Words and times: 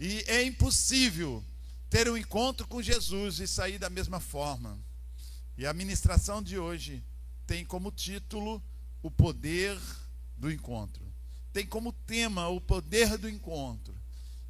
E 0.00 0.24
é 0.26 0.42
impossível 0.42 1.44
ter 1.90 2.08
um 2.08 2.16
encontro 2.16 2.66
com 2.66 2.80
Jesus 2.80 3.38
e 3.38 3.46
sair 3.46 3.78
da 3.78 3.90
mesma 3.90 4.18
forma. 4.18 4.78
E 5.58 5.66
a 5.66 5.74
ministração 5.74 6.42
de 6.42 6.58
hoje 6.58 7.04
tem 7.46 7.66
como 7.66 7.92
título 7.92 8.62
o 9.02 9.10
poder 9.10 9.78
do 10.38 10.50
encontro. 10.50 11.04
Tem 11.52 11.66
como 11.66 11.92
tema 11.92 12.48
o 12.48 12.62
poder 12.62 13.18
do 13.18 13.28
encontro. 13.28 13.94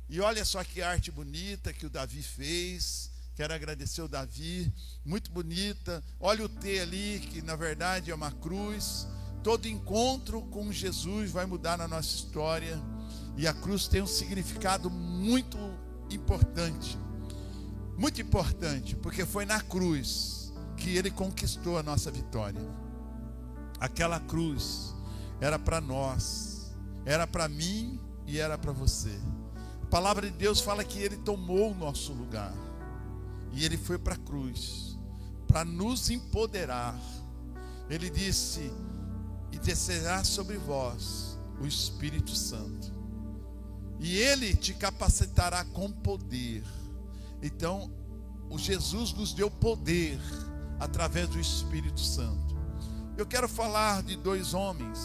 E 0.09 0.21
olha 0.21 0.45
só 0.45 0.63
que 0.63 0.83
arte 0.83 1.11
bonita 1.11 1.73
que 1.73 1.85
o 1.85 1.91
Davi 1.91 2.23
fez. 2.23 3.11
Quero 3.35 3.53
agradecer 3.53 4.03
o 4.03 4.09
Davi, 4.09 4.73
muito 5.05 5.33
bonita. 5.33 6.05
Olha 6.21 6.45
o 6.45 6.49
T 6.49 6.79
ali, 6.79 7.27
que 7.29 7.43
na 7.43 7.57
verdade 7.57 8.13
é 8.13 8.15
uma 8.15 8.31
cruz. 8.31 9.09
Todo 9.43 9.67
encontro 9.67 10.43
com 10.43 10.73
Jesus 10.73 11.33
vai 11.33 11.45
mudar 11.45 11.77
na 11.77 11.89
nossa 11.89 12.15
história. 12.15 12.81
E 13.41 13.49
a 13.49 13.55
cruz 13.55 13.89
tem 13.89 14.03
um 14.03 14.07
significado 14.07 14.91
muito 14.91 15.57
importante. 16.11 16.99
Muito 17.97 18.21
importante, 18.21 18.95
porque 18.95 19.25
foi 19.25 19.47
na 19.47 19.63
cruz 19.63 20.53
que 20.77 20.95
ele 20.95 21.11
conquistou 21.11 21.79
a 21.79 21.83
nossa 21.83 22.11
vitória. 22.11 22.61
Aquela 23.81 24.21
cruz 24.21 24.95
era 25.41 25.59
para 25.59 25.81
nós, 25.81 26.77
era 27.07 27.27
para 27.27 27.49
mim 27.49 27.99
e 28.27 28.39
era 28.39 28.59
para 28.59 28.73
você. 28.73 29.19
A 29.85 29.87
palavra 29.87 30.31
de 30.31 30.37
Deus 30.37 30.61
fala 30.61 30.85
que 30.85 30.99
ele 30.99 31.17
tomou 31.17 31.71
o 31.71 31.75
nosso 31.75 32.13
lugar. 32.13 32.53
E 33.55 33.65
ele 33.65 33.79
foi 33.79 33.97
para 33.99 34.17
a 34.17 34.19
cruz 34.19 34.99
para 35.49 35.65
nos 35.65 36.11
empoderar. 36.11 36.95
Ele 37.89 38.11
disse: 38.11 38.71
"E 39.51 39.59
descerá 39.59 40.25
sobre 40.25 40.59
vós 40.59 41.39
o 41.59 41.67
Espírito 41.67 42.37
Santo, 42.37 43.00
e 44.01 44.17
ele 44.17 44.57
te 44.57 44.75
capacitará 44.75 45.65
com 45.67 45.93
poder". 45.93 46.65
Então, 47.43 47.93
o 48.51 48.59
Jesus 48.59 49.13
nos 49.13 49.33
deu 49.33 49.51
poder 49.51 50.19
através 50.81 51.29
do 51.29 51.39
Espírito 51.39 52.01
Santo. 52.01 52.57
Eu 53.17 53.27
quero 53.27 53.49
falar 53.49 54.03
de 54.03 54.17
dois 54.17 54.55
homens 54.55 54.99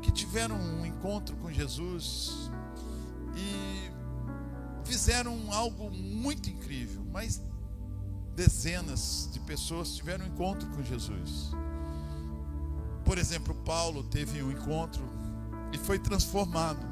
que 0.00 0.10
tiveram 0.10 0.56
um 0.56 0.86
encontro 0.86 1.36
com 1.36 1.52
Jesus 1.52 2.50
e 3.36 3.90
fizeram 4.84 5.52
algo 5.52 5.90
muito 5.90 6.48
incrível, 6.48 7.04
mas 7.12 7.40
dezenas 8.34 9.28
de 9.32 9.40
pessoas 9.40 9.94
tiveram 9.94 10.24
um 10.24 10.28
encontro 10.28 10.68
com 10.70 10.82
Jesus. 10.82 11.50
Por 13.04 13.18
exemplo, 13.18 13.54
Paulo 13.54 14.04
teve 14.04 14.42
um 14.42 14.50
encontro 14.50 15.02
e 15.72 15.78
foi 15.78 15.98
transformado. 15.98 16.91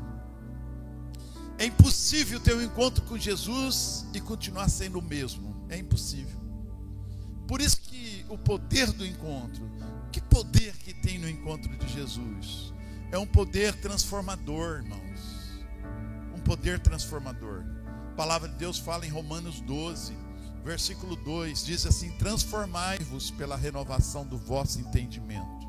É 1.61 1.67
impossível 1.67 2.41
ter 2.41 2.57
um 2.57 2.63
encontro 2.63 3.05
com 3.05 3.19
Jesus 3.19 4.07
e 4.15 4.21
continuar 4.21 4.71
sendo 4.71 4.99
o 4.99 5.03
mesmo. 5.03 5.55
É 5.69 5.77
impossível. 5.77 6.41
Por 7.47 7.61
isso 7.61 7.83
que 7.83 8.25
o 8.31 8.39
poder 8.39 8.91
do 8.93 9.05
encontro, 9.05 9.71
que 10.11 10.23
poder 10.23 10.75
que 10.79 10.95
tem 10.95 11.19
no 11.19 11.29
encontro 11.29 11.71
de 11.77 11.87
Jesus? 11.93 12.73
É 13.13 13.19
um 13.19 13.27
poder 13.27 13.75
transformador, 13.75 14.79
irmãos. 14.79 15.21
Um 16.35 16.41
poder 16.41 16.81
transformador. 16.81 17.63
A 18.13 18.15
palavra 18.17 18.49
de 18.49 18.55
Deus 18.55 18.79
fala 18.79 19.05
em 19.05 19.11
Romanos 19.11 19.61
12, 19.61 20.17
versículo 20.65 21.15
2, 21.15 21.67
diz 21.67 21.85
assim: 21.85 22.11
Transformai-vos 22.13 23.31
pela 23.33 23.55
renovação 23.55 24.27
do 24.27 24.39
vosso 24.39 24.81
entendimento, 24.81 25.69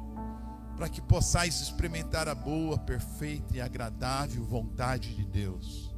para 0.81 0.89
que 0.89 0.99
possais 0.99 1.61
experimentar 1.61 2.27
a 2.27 2.33
boa, 2.33 2.75
perfeita 2.75 3.55
e 3.55 3.61
agradável 3.61 4.43
vontade 4.43 5.13
de 5.13 5.23
Deus. 5.23 5.93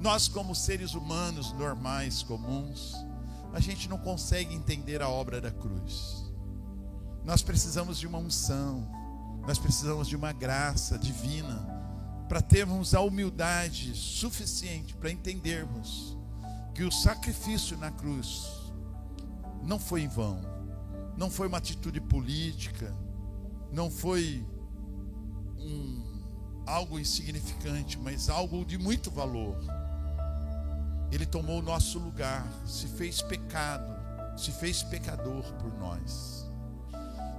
Nós, 0.00 0.26
como 0.26 0.54
seres 0.54 0.94
humanos 0.94 1.52
normais, 1.52 2.22
comuns, 2.22 2.94
a 3.52 3.60
gente 3.60 3.86
não 3.86 3.98
consegue 3.98 4.54
entender 4.54 5.02
a 5.02 5.10
obra 5.10 5.42
da 5.42 5.50
cruz. 5.50 6.24
Nós 7.22 7.42
precisamos 7.42 7.98
de 7.98 8.06
uma 8.06 8.16
unção, 8.16 8.90
nós 9.46 9.58
precisamos 9.58 10.08
de 10.08 10.16
uma 10.16 10.32
graça 10.32 10.98
divina 10.98 11.68
para 12.30 12.40
termos 12.40 12.94
a 12.94 13.02
humildade 13.02 13.94
suficiente 13.94 14.96
para 14.96 15.10
entendermos 15.10 16.16
que 16.74 16.82
o 16.82 16.90
sacrifício 16.90 17.76
na 17.76 17.90
cruz 17.90 18.72
não 19.62 19.78
foi 19.78 20.00
em 20.00 20.08
vão, 20.08 20.40
não 21.14 21.28
foi 21.28 21.46
uma 21.46 21.58
atitude 21.58 22.00
política, 22.00 22.90
não 23.72 23.90
foi 23.90 24.44
um, 25.58 26.02
algo 26.66 26.98
insignificante, 26.98 27.98
mas 27.98 28.28
algo 28.28 28.64
de 28.64 28.78
muito 28.78 29.10
valor. 29.10 29.56
Ele 31.10 31.24
tomou 31.24 31.58
o 31.60 31.62
nosso 31.62 31.98
lugar, 31.98 32.46
se 32.66 32.86
fez 32.86 33.22
pecado, 33.22 33.96
se 34.36 34.52
fez 34.52 34.82
pecador 34.82 35.42
por 35.54 35.72
nós. 35.78 36.46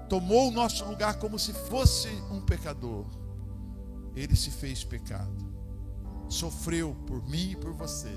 Tomou 0.10 0.50
o 0.50 0.52
nosso 0.52 0.84
lugar 0.86 1.20
como 1.20 1.38
se 1.38 1.54
fosse 1.54 2.10
um 2.32 2.42
pecador. 2.42 3.06
Ele 4.16 4.36
se 4.36 4.50
fez 4.50 4.84
pecado. 4.84 5.48
Sofreu 6.28 6.96
por 7.06 7.24
mim 7.30 7.52
e 7.52 7.56
por 7.56 7.74
você. 7.74 8.12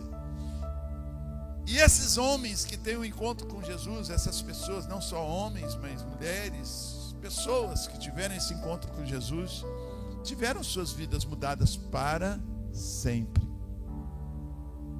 E 1.66 1.76
esses 1.76 2.16
homens 2.16 2.64
que 2.64 2.76
têm 2.76 2.96
um 2.96 3.04
encontro 3.04 3.46
com 3.46 3.62
Jesus, 3.62 4.10
essas 4.10 4.42
pessoas, 4.42 4.86
não 4.86 5.00
só 5.00 5.24
homens, 5.24 5.76
mas 5.76 6.02
mulheres, 6.02 6.91
pessoas 7.22 7.86
que 7.86 7.96
tiveram 7.98 8.34
esse 8.34 8.52
encontro 8.52 8.90
com 8.90 9.06
Jesus, 9.06 9.64
tiveram 10.24 10.62
suas 10.62 10.90
vidas 10.90 11.24
mudadas 11.24 11.76
para 11.76 12.38
sempre. 12.72 13.48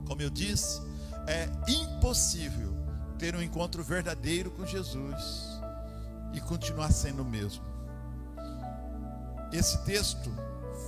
Como 0.07 0.23
eu 0.23 0.31
disse, 0.31 0.81
é 1.27 1.49
impossível 1.69 2.73
ter 3.19 3.35
um 3.35 3.43
encontro 3.43 3.83
verdadeiro 3.83 4.53
com 4.53 4.65
Jesus 4.65 5.61
e 6.33 6.41
continuar 6.41 6.93
sendo 6.93 7.23
o 7.23 7.25
mesmo. 7.25 7.65
Esse 9.53 9.85
texto 9.85 10.31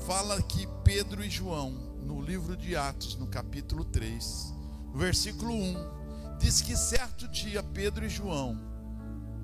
fala 0.06 0.40
que 0.40 0.68
Pedro 0.84 1.22
e 1.22 1.28
João, 1.28 1.72
no 2.00 2.22
livro 2.22 2.56
de 2.56 2.76
Atos, 2.76 3.16
no 3.16 3.26
capítulo 3.26 3.84
3, 3.84 4.54
no 4.92 4.98
versículo 4.98 5.52
1, 5.52 6.38
diz 6.38 6.60
que 6.60 6.76
certo 6.76 7.26
dia 7.28 7.62
Pedro 7.62 8.04
e 8.04 8.08
João, 8.08 8.73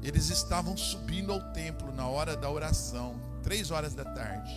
eles 0.03 0.31
estavam 0.31 0.77
subindo 0.77 1.33
ao 1.33 1.53
templo 1.53 1.93
na 1.93 2.07
hora 2.07 2.37
da 2.37 2.51
oração, 2.51 3.21
três 3.43 3.71
horas 3.71 3.95
da 3.95 4.05
tarde. 4.05 4.53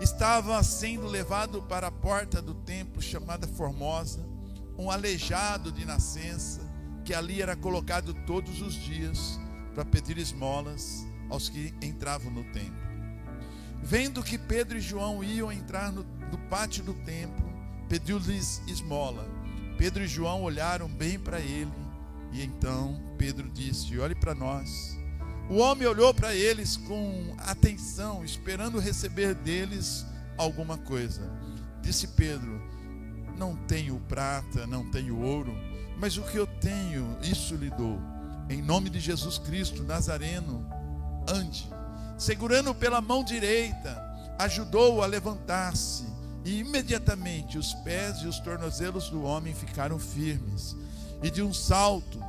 Estava 0.00 0.62
sendo 0.62 1.06
levado 1.06 1.62
para 1.62 1.86
a 1.86 1.92
porta 1.92 2.42
do 2.42 2.54
templo 2.54 3.00
chamada 3.00 3.46
Formosa, 3.46 4.26
um 4.76 4.90
aleijado 4.90 5.72
de 5.72 5.84
nascença, 5.84 6.60
que 7.04 7.14
ali 7.14 7.40
era 7.40 7.56
colocado 7.56 8.12
todos 8.26 8.60
os 8.60 8.74
dias 8.74 9.38
para 9.74 9.84
pedir 9.84 10.18
esmolas 10.18 11.06
aos 11.30 11.48
que 11.48 11.72
entravam 11.80 12.30
no 12.30 12.44
templo. 12.52 12.86
Vendo 13.82 14.22
que 14.22 14.36
Pedro 14.36 14.78
e 14.78 14.80
João 14.80 15.22
iam 15.22 15.52
entrar 15.52 15.92
no, 15.92 16.02
no 16.02 16.38
pátio 16.50 16.82
do 16.82 16.92
templo, 16.92 17.46
pediu-lhes 17.88 18.60
esmola. 18.66 19.24
Pedro 19.78 20.02
e 20.02 20.08
João 20.08 20.42
olharam 20.42 20.88
bem 20.88 21.18
para 21.18 21.40
ele, 21.40 21.70
e 22.32 22.42
então 22.42 23.00
Pedro 23.16 23.48
disse: 23.50 23.98
Olhe 23.98 24.14
para 24.14 24.34
nós. 24.34 24.96
O 25.48 25.58
homem 25.58 25.86
olhou 25.86 26.12
para 26.12 26.34
eles 26.34 26.76
com 26.76 27.34
atenção, 27.38 28.24
esperando 28.24 28.80
receber 28.80 29.34
deles 29.34 30.04
alguma 30.36 30.76
coisa. 30.76 31.30
Disse 31.80 32.08
Pedro: 32.08 32.60
Não 33.38 33.54
tenho 33.54 34.00
prata, 34.08 34.66
não 34.66 34.90
tenho 34.90 35.20
ouro, 35.20 35.56
mas 35.98 36.16
o 36.16 36.22
que 36.22 36.36
eu 36.36 36.46
tenho, 36.46 37.16
isso 37.22 37.54
lhe 37.54 37.70
dou. 37.70 37.98
Em 38.48 38.60
nome 38.60 38.90
de 38.90 39.00
Jesus 39.00 39.38
Cristo 39.38 39.82
Nazareno, 39.82 40.68
ande. 41.28 41.68
Segurando 42.18 42.74
pela 42.74 43.00
mão 43.00 43.22
direita, 43.22 44.02
ajudou-o 44.38 45.02
a 45.02 45.06
levantar-se, 45.06 46.04
e 46.44 46.58
imediatamente 46.60 47.58
os 47.58 47.74
pés 47.74 48.18
e 48.18 48.26
os 48.26 48.38
tornozelos 48.38 49.10
do 49.10 49.22
homem 49.22 49.54
ficaram 49.54 49.98
firmes. 49.98 50.76
E 51.22 51.30
de 51.30 51.42
um 51.42 51.52
salto, 51.52 52.20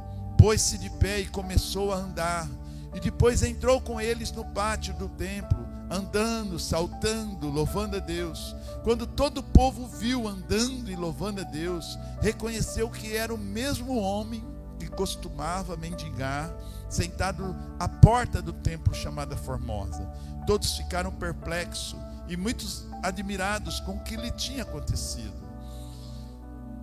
pôs-se 0.48 0.78
de 0.78 0.90
pé 0.90 1.20
e 1.20 1.28
começou 1.28 1.92
a 1.92 1.98
andar. 1.98 2.48
E 2.96 3.02
depois 3.02 3.44
entrou 3.44 3.82
com 3.82 4.00
eles 4.00 4.32
no 4.32 4.46
pátio 4.46 4.94
do 4.94 5.10
templo, 5.10 5.68
andando, 5.92 6.58
saltando, 6.58 7.50
louvando 7.50 7.98
a 7.98 8.00
Deus. 8.00 8.56
Quando 8.82 9.06
todo 9.06 9.40
o 9.40 9.44
povo 9.44 9.86
viu 9.86 10.26
andando 10.26 10.90
e 10.90 10.96
louvando 10.96 11.42
a 11.42 11.44
Deus, 11.44 12.00
reconheceu 12.22 12.90
que 12.90 13.14
era 13.14 13.36
o 13.36 13.38
mesmo 13.38 13.98
homem 13.98 14.42
que 14.80 14.88
costumava 14.88 15.76
mendigar, 15.76 16.50
sentado 16.90 17.54
à 17.78 17.90
porta 17.90 18.42
do 18.42 18.54
templo 18.54 18.96
chamada 18.96 19.36
Formosa. 19.36 20.10
Todos 20.46 20.78
ficaram 20.78 21.12
perplexos 21.12 21.98
e 22.30 22.38
muitos 22.38 22.86
admirados 23.04 23.82
com 23.82 23.98
o 23.98 24.00
que 24.00 24.16
lhe 24.16 24.32
tinha 24.32 24.64
acontecido. 24.64 25.46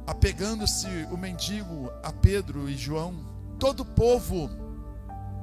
Apegando-se 0.07 1.09
o 1.11 1.17
mendigo 1.17 1.91
a 2.03 2.13
Pedro 2.13 2.69
e 2.69 2.77
João, 2.77 3.33
todo 3.59 3.81
o 3.81 3.85
povo 3.85 4.51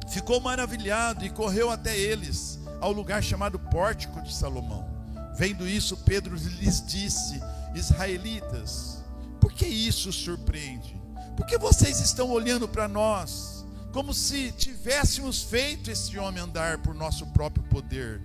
ficou 0.10 0.40
maravilhado 0.40 1.26
e 1.26 1.30
correu 1.30 1.70
até 1.70 1.98
eles, 1.98 2.60
ao 2.80 2.92
lugar 2.92 3.24
chamado 3.24 3.58
Pórtico 3.58 4.22
de 4.22 4.34
Salomão. 4.34 4.90
Vendo 5.38 5.68
isso, 5.68 5.98
Pedro 5.98 6.36
lhes 6.36 6.86
disse: 6.86 7.42
Israelitas, 7.74 9.04
por 9.40 9.52
isso 9.62 10.12
surpreende? 10.12 11.00
Por 11.36 11.46
que 11.46 11.58
vocês 11.58 12.00
estão 12.00 12.30
olhando 12.30 12.68
para 12.68 12.88
nós 12.88 13.66
como 13.92 14.14
se 14.14 14.52
tivéssemos 14.52 15.42
feito 15.42 15.92
esse 15.92 16.18
homem 16.18 16.42
andar 16.42 16.78
por 16.80 16.94
nosso 16.94 17.26
próprio 17.28 17.64
poder 17.64 18.22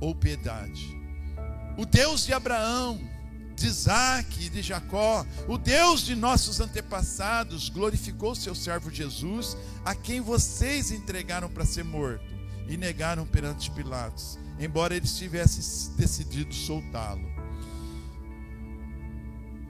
ou 0.00 0.14
piedade? 0.14 0.86
O 1.78 1.86
Deus 1.86 2.26
de 2.26 2.32
Abraão, 2.32 3.00
de 3.56 3.66
Isaac 3.66 4.44
e 4.44 4.48
de 4.48 4.62
Jacó, 4.62 5.26
o 5.48 5.56
Deus 5.58 6.00
de 6.02 6.14
nossos 6.14 6.60
antepassados, 6.60 7.68
glorificou 7.68 8.34
seu 8.34 8.54
servo 8.54 8.90
Jesus, 8.90 9.56
a 9.84 9.94
quem 9.94 10.20
vocês 10.20 10.90
entregaram 10.90 11.48
para 11.48 11.64
ser 11.64 11.84
morto 11.84 12.24
e 12.68 12.76
negaram 12.76 13.26
perante 13.26 13.70
Pilatos, 13.70 14.38
embora 14.58 14.96
eles 14.96 15.16
tivessem 15.16 15.94
decidido 15.96 16.54
soltá-lo. 16.54 17.30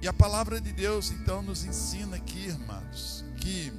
E 0.00 0.08
a 0.08 0.12
palavra 0.12 0.61
de 0.61 0.73
Deus 0.73 1.11
então 1.11 1.43
nos 1.43 1.64
ensina 1.64 2.17
aqui, 2.17 2.46
irmãos, 2.46 3.25
que 3.37 3.73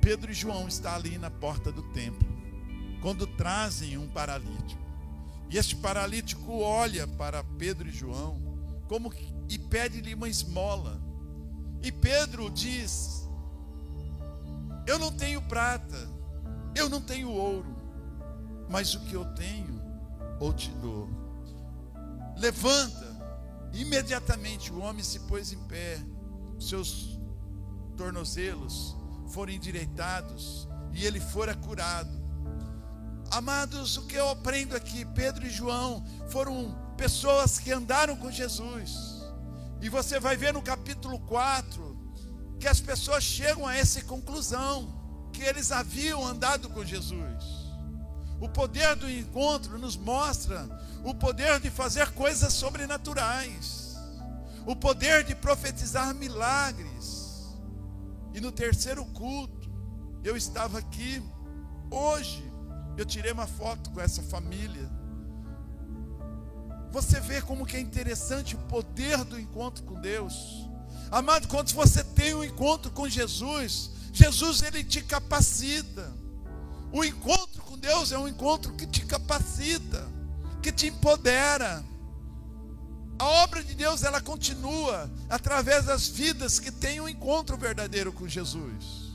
Pedro 0.00 0.30
e 0.30 0.34
João 0.34 0.66
estão 0.66 0.94
ali 0.94 1.18
na 1.18 1.30
porta 1.30 1.70
do 1.70 1.82
templo, 1.82 2.26
quando 3.02 3.26
trazem 3.26 3.98
um 3.98 4.08
paralítico. 4.08 4.80
E 5.50 5.58
este 5.58 5.76
paralítico 5.76 6.60
olha 6.60 7.06
para 7.06 7.44
Pedro 7.44 7.88
e 7.88 7.92
João 7.92 8.49
como 8.90 9.14
e 9.48 9.56
pede-lhe 9.56 10.14
uma 10.14 10.28
esmola. 10.28 11.00
E 11.80 11.92
Pedro 11.92 12.50
diz: 12.50 13.28
Eu 14.84 14.98
não 14.98 15.12
tenho 15.12 15.40
prata, 15.42 15.96
eu 16.74 16.88
não 16.88 17.00
tenho 17.00 17.30
ouro, 17.30 17.76
mas 18.68 18.92
o 18.94 19.00
que 19.00 19.14
eu 19.14 19.24
tenho, 19.36 19.80
ou 20.40 20.52
te 20.52 20.70
dou. 20.72 21.08
Levanta, 22.36 23.10
Imediatamente 23.72 24.72
o 24.72 24.80
homem 24.80 25.02
se 25.02 25.20
pôs 25.20 25.52
em 25.52 25.58
pé, 25.64 26.00
seus 26.58 27.18
tornozelos 27.96 28.96
foram 29.28 29.52
endireitados 29.52 30.68
e 30.92 31.04
ele 31.06 31.20
fora 31.20 31.54
curado. 31.54 32.10
Amados, 33.30 33.96
o 33.96 34.06
que 34.06 34.16
eu 34.16 34.28
aprendo 34.28 34.74
aqui, 34.74 35.04
Pedro 35.04 35.46
e 35.46 35.50
João 35.50 36.04
foram 36.30 36.76
pessoas 37.00 37.58
que 37.58 37.72
andaram 37.72 38.14
com 38.14 38.30
Jesus. 38.30 39.24
E 39.80 39.88
você 39.88 40.20
vai 40.20 40.36
ver 40.36 40.52
no 40.52 40.60
capítulo 40.60 41.18
4 41.20 41.98
que 42.58 42.68
as 42.68 42.78
pessoas 42.78 43.24
chegam 43.24 43.66
a 43.66 43.74
essa 43.74 44.02
conclusão, 44.02 44.76
que 45.32 45.42
eles 45.42 45.72
haviam 45.72 46.22
andado 46.26 46.68
com 46.68 46.84
Jesus. 46.84 47.42
O 48.38 48.50
poder 48.50 48.94
do 48.96 49.10
encontro 49.10 49.78
nos 49.78 49.96
mostra 49.96 50.68
o 51.02 51.14
poder 51.14 51.58
de 51.58 51.70
fazer 51.70 52.10
coisas 52.10 52.52
sobrenaturais, 52.52 53.96
o 54.66 54.76
poder 54.76 55.24
de 55.24 55.34
profetizar 55.34 56.14
milagres. 56.14 57.48
E 58.34 58.42
no 58.42 58.52
terceiro 58.52 59.06
culto, 59.06 59.70
eu 60.22 60.36
estava 60.36 60.78
aqui 60.78 61.22
hoje, 61.90 62.44
eu 62.98 63.06
tirei 63.06 63.32
uma 63.32 63.46
foto 63.46 63.90
com 63.90 64.02
essa 64.02 64.22
família. 64.22 64.99
Você 66.92 67.20
vê 67.20 67.40
como 67.40 67.66
que 67.66 67.76
é 67.76 67.80
interessante 67.80 68.54
o 68.56 68.58
poder 68.60 69.24
do 69.24 69.38
encontro 69.38 69.82
com 69.84 70.00
Deus. 70.00 70.34
Amado, 71.10 71.48
quando 71.48 71.72
você 71.72 72.02
tem 72.02 72.34
um 72.34 72.44
encontro 72.44 72.90
com 72.90 73.08
Jesus, 73.08 73.90
Jesus 74.12 74.62
ele 74.62 74.82
te 74.84 75.02
capacita. 75.02 76.12
O 76.92 77.04
encontro 77.04 77.62
com 77.62 77.78
Deus 77.78 78.12
é 78.12 78.18
um 78.18 78.26
encontro 78.26 78.72
que 78.74 78.86
te 78.86 79.04
capacita 79.04 80.20
que 80.60 80.70
te 80.70 80.86
empodera. 80.88 81.84
A 83.18 83.24
obra 83.42 83.62
de 83.62 83.74
Deus 83.74 84.02
ela 84.02 84.20
continua 84.20 85.10
através 85.28 85.84
das 85.84 86.08
vidas 86.08 86.58
que 86.58 86.70
têm 86.70 87.00
um 87.00 87.08
encontro 87.08 87.56
verdadeiro 87.56 88.12
com 88.12 88.26
Jesus. 88.26 89.10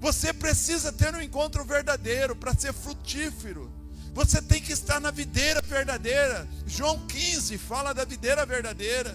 Você 0.00 0.32
precisa 0.32 0.92
ter 0.92 1.14
um 1.14 1.20
encontro 1.20 1.64
verdadeiro 1.64 2.34
para 2.34 2.54
ser 2.54 2.72
frutífero. 2.72 3.70
Você 4.12 4.42
tem 4.42 4.60
que 4.60 4.72
estar 4.72 5.00
na 5.00 5.10
videira 5.10 5.62
verdadeira. 5.62 6.46
João 6.66 7.06
15 7.06 7.56
fala 7.58 7.92
da 7.92 8.04
videira 8.04 8.44
verdadeira. 8.44 9.14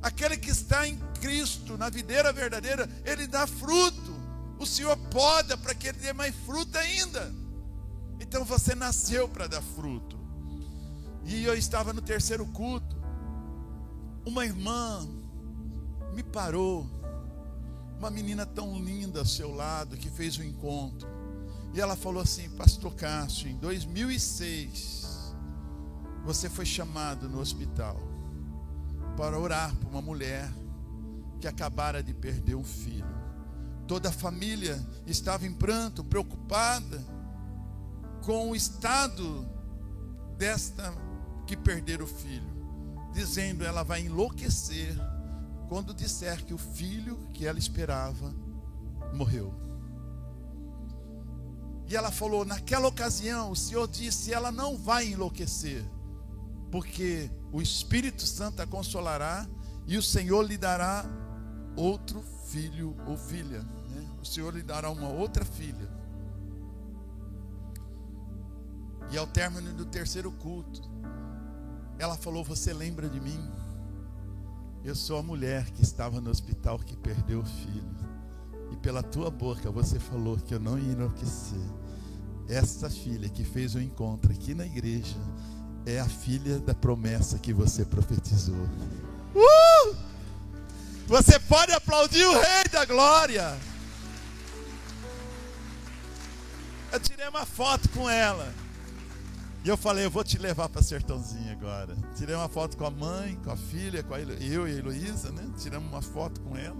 Aquele 0.00 0.36
que 0.36 0.50
está 0.50 0.86
em 0.86 0.96
Cristo, 1.20 1.76
na 1.76 1.90
videira 1.90 2.32
verdadeira, 2.32 2.88
ele 3.04 3.26
dá 3.26 3.46
fruto. 3.46 4.16
O 4.58 4.66
Senhor 4.66 4.96
poda 5.10 5.56
para 5.56 5.74
que 5.74 5.88
ele 5.88 5.98
dê 5.98 6.12
mais 6.12 6.34
fruto 6.46 6.76
ainda. 6.78 7.32
Então 8.20 8.44
você 8.44 8.74
nasceu 8.74 9.28
para 9.28 9.48
dar 9.48 9.62
fruto. 9.62 10.16
E 11.24 11.44
eu 11.44 11.54
estava 11.54 11.92
no 11.92 12.00
terceiro 12.00 12.46
culto. 12.46 12.96
Uma 14.24 14.44
irmã 14.44 15.06
me 16.14 16.22
parou. 16.22 16.88
Uma 17.98 18.10
menina 18.10 18.46
tão 18.46 18.78
linda 18.80 19.18
ao 19.18 19.26
seu 19.26 19.52
lado 19.52 19.96
que 19.96 20.08
fez 20.08 20.38
o 20.38 20.42
um 20.42 20.44
encontro. 20.44 21.08
E 21.74 21.80
ela 21.80 21.96
falou 21.96 22.22
assim: 22.22 22.48
Pastor 22.50 22.94
Cássio, 22.94 23.48
em 23.48 23.56
2006, 23.56 25.34
você 26.24 26.48
foi 26.48 26.66
chamado 26.66 27.28
no 27.28 27.40
hospital 27.40 27.96
para 29.16 29.38
orar 29.38 29.74
por 29.76 29.88
uma 29.88 30.02
mulher 30.02 30.50
que 31.40 31.48
acabara 31.48 32.02
de 32.02 32.14
perder 32.14 32.54
um 32.54 32.64
filho. 32.64 33.18
Toda 33.86 34.10
a 34.10 34.12
família 34.12 34.78
estava 35.06 35.46
em 35.46 35.52
pranto, 35.52 36.04
preocupada 36.04 37.04
com 38.22 38.50
o 38.50 38.56
estado 38.56 39.48
desta 40.36 40.92
que 41.46 41.56
perder 41.56 42.02
o 42.02 42.06
filho, 42.06 42.46
dizendo 43.12 43.64
ela 43.64 43.82
vai 43.82 44.02
enlouquecer 44.02 44.94
quando 45.68 45.94
disser 45.94 46.44
que 46.44 46.52
o 46.52 46.58
filho 46.58 47.16
que 47.32 47.46
ela 47.46 47.58
esperava 47.58 48.34
morreu. 49.14 49.67
E 51.88 51.96
ela 51.96 52.10
falou: 52.10 52.44
naquela 52.44 52.88
ocasião, 52.88 53.50
o 53.50 53.56
Senhor 53.56 53.88
disse: 53.88 54.32
ela 54.32 54.52
não 54.52 54.76
vai 54.76 55.08
enlouquecer, 55.08 55.84
porque 56.70 57.30
o 57.50 57.62
Espírito 57.62 58.26
Santo 58.26 58.60
a 58.60 58.66
consolará 58.66 59.48
e 59.86 59.96
o 59.96 60.02
Senhor 60.02 60.42
lhe 60.42 60.58
dará 60.58 61.04
outro 61.74 62.22
filho 62.46 62.94
ou 63.06 63.16
filha. 63.16 63.62
Né? 63.88 64.06
O 64.20 64.24
Senhor 64.24 64.54
lhe 64.54 64.62
dará 64.62 64.90
uma 64.90 65.08
outra 65.08 65.44
filha. 65.44 65.88
E 69.10 69.16
ao 69.16 69.26
término 69.26 69.72
do 69.72 69.86
terceiro 69.86 70.30
culto, 70.30 70.82
ela 71.98 72.18
falou: 72.18 72.44
Você 72.44 72.74
lembra 72.74 73.08
de 73.08 73.18
mim? 73.18 73.50
Eu 74.84 74.94
sou 74.94 75.18
a 75.18 75.22
mulher 75.22 75.70
que 75.70 75.82
estava 75.82 76.20
no 76.20 76.30
hospital 76.30 76.78
que 76.78 76.96
perdeu 76.96 77.40
o 77.40 77.44
filho. 77.44 77.96
E 78.70 78.76
pela 78.76 79.02
tua 79.02 79.30
boca 79.30 79.70
você 79.70 79.98
falou 79.98 80.36
que 80.36 80.54
eu 80.54 80.60
não 80.60 80.78
ia 80.78 80.92
enlouquecer. 80.92 81.77
Essa 82.48 82.88
filha 82.88 83.28
que 83.28 83.44
fez 83.44 83.74
o 83.74 83.80
encontro 83.80 84.32
aqui 84.32 84.54
na 84.54 84.64
igreja 84.64 85.16
é 85.84 86.00
a 86.00 86.06
filha 86.06 86.58
da 86.58 86.74
promessa 86.74 87.38
que 87.38 87.52
você 87.52 87.84
profetizou. 87.84 88.68
Uh! 89.34 89.96
Você 91.06 91.38
pode 91.40 91.72
aplaudir 91.72 92.24
o 92.24 92.32
Rei 92.32 92.64
da 92.70 92.84
Glória. 92.84 93.56
Eu 96.90 97.00
tirei 97.00 97.28
uma 97.28 97.44
foto 97.44 97.88
com 97.90 98.08
ela. 98.08 98.52
E 99.64 99.68
eu 99.68 99.76
falei, 99.76 100.06
eu 100.06 100.10
vou 100.10 100.24
te 100.24 100.38
levar 100.38 100.68
para 100.68 100.82
Sertãozinho 100.82 101.52
agora. 101.52 101.96
Tirei 102.16 102.34
uma 102.34 102.48
foto 102.48 102.76
com 102.76 102.86
a 102.86 102.90
mãe, 102.90 103.36
com 103.44 103.50
a 103.50 103.56
filha, 103.56 104.02
com 104.02 104.14
a 104.14 104.20
eu 104.20 104.66
e 104.66 104.72
a 104.72 104.78
Heloísa, 104.78 105.30
né? 105.30 105.46
Tiramos 105.58 105.90
uma 105.90 106.00
foto 106.00 106.40
com 106.40 106.56
ela. 106.56 106.76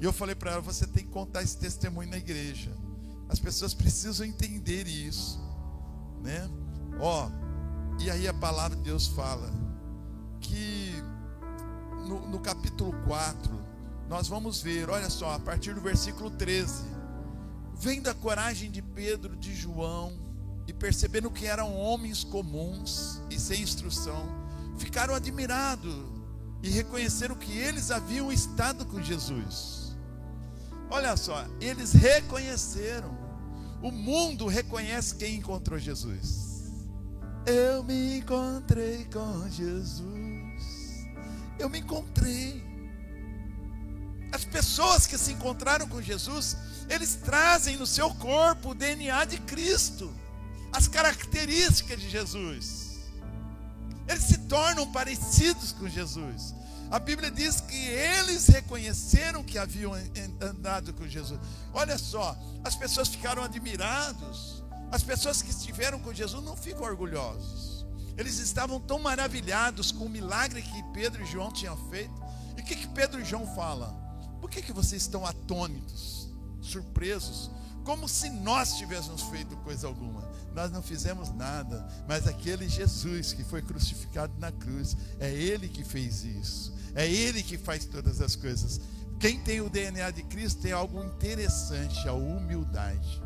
E 0.00 0.04
eu 0.04 0.12
falei 0.12 0.34
para 0.34 0.52
ela, 0.52 0.60
você 0.60 0.86
tem 0.86 1.04
que 1.04 1.10
contar 1.10 1.42
esse 1.42 1.56
testemunho 1.56 2.10
na 2.10 2.18
igreja. 2.18 2.70
As 3.32 3.38
pessoas 3.38 3.72
precisam 3.72 4.26
entender 4.26 4.86
isso, 4.86 5.40
né? 6.22 6.50
Ó, 7.00 7.30
e 7.98 8.10
aí 8.10 8.28
a 8.28 8.34
palavra 8.34 8.76
de 8.76 8.82
Deus 8.82 9.06
fala 9.06 9.50
que 10.38 10.92
no, 12.06 12.28
no 12.28 12.38
capítulo 12.38 12.92
4, 13.06 13.58
nós 14.06 14.28
vamos 14.28 14.60
ver, 14.60 14.90
olha 14.90 15.08
só, 15.08 15.32
a 15.32 15.40
partir 15.40 15.74
do 15.74 15.80
versículo 15.80 16.30
13, 16.30 16.84
vem 17.74 18.02
da 18.02 18.12
coragem 18.12 18.70
de 18.70 18.82
Pedro, 18.82 19.34
de 19.34 19.54
João, 19.54 20.12
e 20.66 20.72
percebendo 20.74 21.30
que 21.30 21.46
eram 21.46 21.74
homens 21.74 22.22
comuns 22.22 23.22
e 23.30 23.40
sem 23.40 23.62
instrução, 23.62 24.28
ficaram 24.76 25.14
admirados 25.14 26.04
e 26.62 26.68
reconheceram 26.68 27.34
que 27.34 27.56
eles 27.56 27.90
haviam 27.90 28.30
estado 28.30 28.84
com 28.84 29.00
Jesus. 29.00 29.96
Olha 30.90 31.16
só, 31.16 31.46
eles 31.62 31.94
reconheceram. 31.94 33.21
O 33.82 33.90
mundo 33.90 34.46
reconhece 34.46 35.16
quem 35.16 35.36
encontrou 35.36 35.78
Jesus. 35.78 36.70
Eu 37.44 37.82
me 37.82 38.18
encontrei 38.18 39.04
com 39.12 39.48
Jesus. 39.50 41.08
Eu 41.58 41.68
me 41.68 41.80
encontrei. 41.80 42.62
As 44.30 44.44
pessoas 44.44 45.06
que 45.06 45.18
se 45.18 45.32
encontraram 45.32 45.88
com 45.88 46.00
Jesus, 46.00 46.56
eles 46.88 47.16
trazem 47.16 47.76
no 47.76 47.86
seu 47.86 48.14
corpo 48.14 48.70
o 48.70 48.74
DNA 48.74 49.24
de 49.24 49.38
Cristo 49.40 50.12
as 50.72 50.88
características 50.88 52.00
de 52.00 52.08
Jesus. 52.08 52.92
Eles 54.08 54.24
se 54.24 54.38
tornam 54.38 54.90
parecidos 54.90 55.72
com 55.72 55.88
Jesus. 55.88 56.54
A 56.92 56.98
Bíblia 56.98 57.30
diz 57.30 57.58
que 57.58 57.86
eles 57.88 58.46
reconheceram 58.48 59.42
que 59.42 59.56
haviam 59.56 59.92
andado 60.38 60.92
com 60.92 61.08
Jesus. 61.08 61.40
Olha 61.72 61.96
só, 61.96 62.36
as 62.62 62.76
pessoas 62.76 63.08
ficaram 63.08 63.42
admirados. 63.42 64.62
As 64.90 65.02
pessoas 65.02 65.40
que 65.40 65.50
estiveram 65.50 65.98
com 66.00 66.12
Jesus 66.12 66.44
não 66.44 66.54
ficam 66.54 66.82
orgulhosos. 66.82 67.86
Eles 68.18 68.38
estavam 68.38 68.78
tão 68.78 68.98
maravilhados 68.98 69.90
com 69.90 70.04
o 70.04 70.08
milagre 70.10 70.60
que 70.60 70.82
Pedro 70.92 71.22
e 71.22 71.24
João 71.24 71.50
tinham 71.50 71.78
feito. 71.88 72.12
E 72.58 72.60
o 72.60 72.64
que, 72.64 72.76
que 72.76 72.88
Pedro 72.88 73.22
e 73.22 73.24
João 73.24 73.46
falam? 73.54 73.98
Por 74.38 74.50
que, 74.50 74.60
que 74.60 74.72
vocês 74.74 75.00
estão 75.00 75.24
atônitos, 75.24 76.28
surpresos? 76.60 77.50
Como 77.84 78.06
se 78.06 78.28
nós 78.28 78.76
tivéssemos 78.76 79.22
feito 79.22 79.56
coisa 79.56 79.86
alguma. 79.86 80.30
Nós 80.54 80.70
não 80.70 80.82
fizemos 80.82 81.34
nada, 81.34 81.88
mas 82.06 82.26
aquele 82.26 82.68
Jesus 82.68 83.32
que 83.32 83.42
foi 83.42 83.62
crucificado 83.62 84.34
na 84.38 84.52
cruz, 84.52 84.94
é 85.18 85.32
Ele 85.32 85.70
que 85.70 85.82
fez 85.82 86.22
isso. 86.22 86.81
É 86.94 87.10
Ele 87.10 87.42
que 87.42 87.56
faz 87.56 87.84
todas 87.84 88.20
as 88.20 88.36
coisas. 88.36 88.80
Quem 89.18 89.38
tem 89.40 89.60
o 89.60 89.70
DNA 89.70 90.10
de 90.10 90.22
Cristo 90.24 90.62
tem 90.62 90.72
algo 90.72 91.02
interessante, 91.02 92.08
a 92.08 92.12
humildade. 92.12 93.22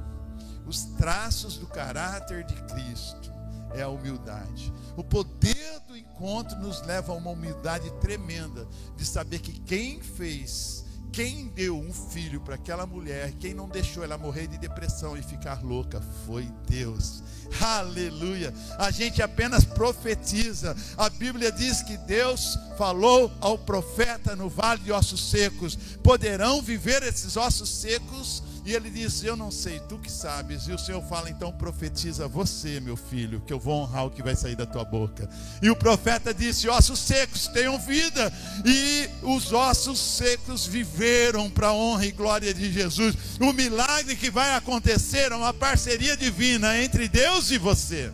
Os 0.66 0.84
traços 0.96 1.56
do 1.56 1.66
caráter 1.66 2.44
de 2.44 2.54
Cristo 2.64 3.32
é 3.74 3.82
a 3.82 3.88
humildade. 3.88 4.72
O 4.96 5.04
poder 5.04 5.80
do 5.86 5.96
encontro 5.96 6.58
nos 6.58 6.82
leva 6.82 7.12
a 7.12 7.16
uma 7.16 7.30
humildade 7.30 7.90
tremenda 8.00 8.66
de 8.96 9.04
saber 9.04 9.38
que 9.38 9.52
quem 9.60 10.00
fez 10.00 10.84
quem 11.16 11.46
deu 11.48 11.78
um 11.78 11.94
filho 11.94 12.42
para 12.42 12.56
aquela 12.56 12.84
mulher, 12.84 13.32
quem 13.40 13.54
não 13.54 13.66
deixou 13.66 14.04
ela 14.04 14.18
morrer 14.18 14.46
de 14.48 14.58
depressão 14.58 15.16
e 15.16 15.22
ficar 15.22 15.64
louca, 15.64 15.98
foi 16.26 16.46
Deus. 16.68 17.22
Aleluia. 17.58 18.52
A 18.78 18.90
gente 18.90 19.22
apenas 19.22 19.64
profetiza. 19.64 20.76
A 20.94 21.08
Bíblia 21.08 21.50
diz 21.50 21.80
que 21.80 21.96
Deus 21.96 22.58
falou 22.76 23.32
ao 23.40 23.56
profeta 23.56 24.36
no 24.36 24.50
vale 24.50 24.82
de 24.82 24.92
ossos 24.92 25.30
secos: 25.30 25.74
poderão 26.02 26.60
viver 26.60 27.02
esses 27.02 27.34
ossos 27.34 27.70
secos? 27.70 28.42
E 28.66 28.74
ele 28.74 28.90
diz: 28.90 29.22
Eu 29.22 29.36
não 29.36 29.48
sei, 29.48 29.78
tu 29.88 29.96
que 29.96 30.10
sabes. 30.10 30.66
E 30.66 30.72
o 30.72 30.78
Senhor 30.78 31.00
fala: 31.02 31.30
Então 31.30 31.52
profetiza 31.52 32.26
você, 32.26 32.80
meu 32.80 32.96
filho, 32.96 33.40
que 33.40 33.52
eu 33.52 33.60
vou 33.60 33.82
honrar 33.82 34.06
o 34.06 34.10
que 34.10 34.24
vai 34.24 34.34
sair 34.34 34.56
da 34.56 34.66
tua 34.66 34.84
boca. 34.84 35.30
E 35.62 35.70
o 35.70 35.76
profeta 35.76 36.34
disse: 36.34 36.68
Ossos 36.68 36.98
secos 36.98 37.46
tenham 37.46 37.78
vida. 37.78 38.32
E 38.64 39.08
os 39.22 39.52
ossos 39.52 40.00
secos 40.00 40.66
viveram 40.66 41.48
para 41.48 41.68
a 41.68 41.72
honra 41.72 42.06
e 42.06 42.10
glória 42.10 42.52
de 42.52 42.72
Jesus. 42.72 43.14
O 43.40 43.52
milagre 43.52 44.16
que 44.16 44.32
vai 44.32 44.56
acontecer 44.56 45.30
é 45.30 45.36
uma 45.36 45.54
parceria 45.54 46.16
divina 46.16 46.76
entre 46.76 47.08
Deus 47.08 47.52
e 47.52 47.58
você. 47.58 48.12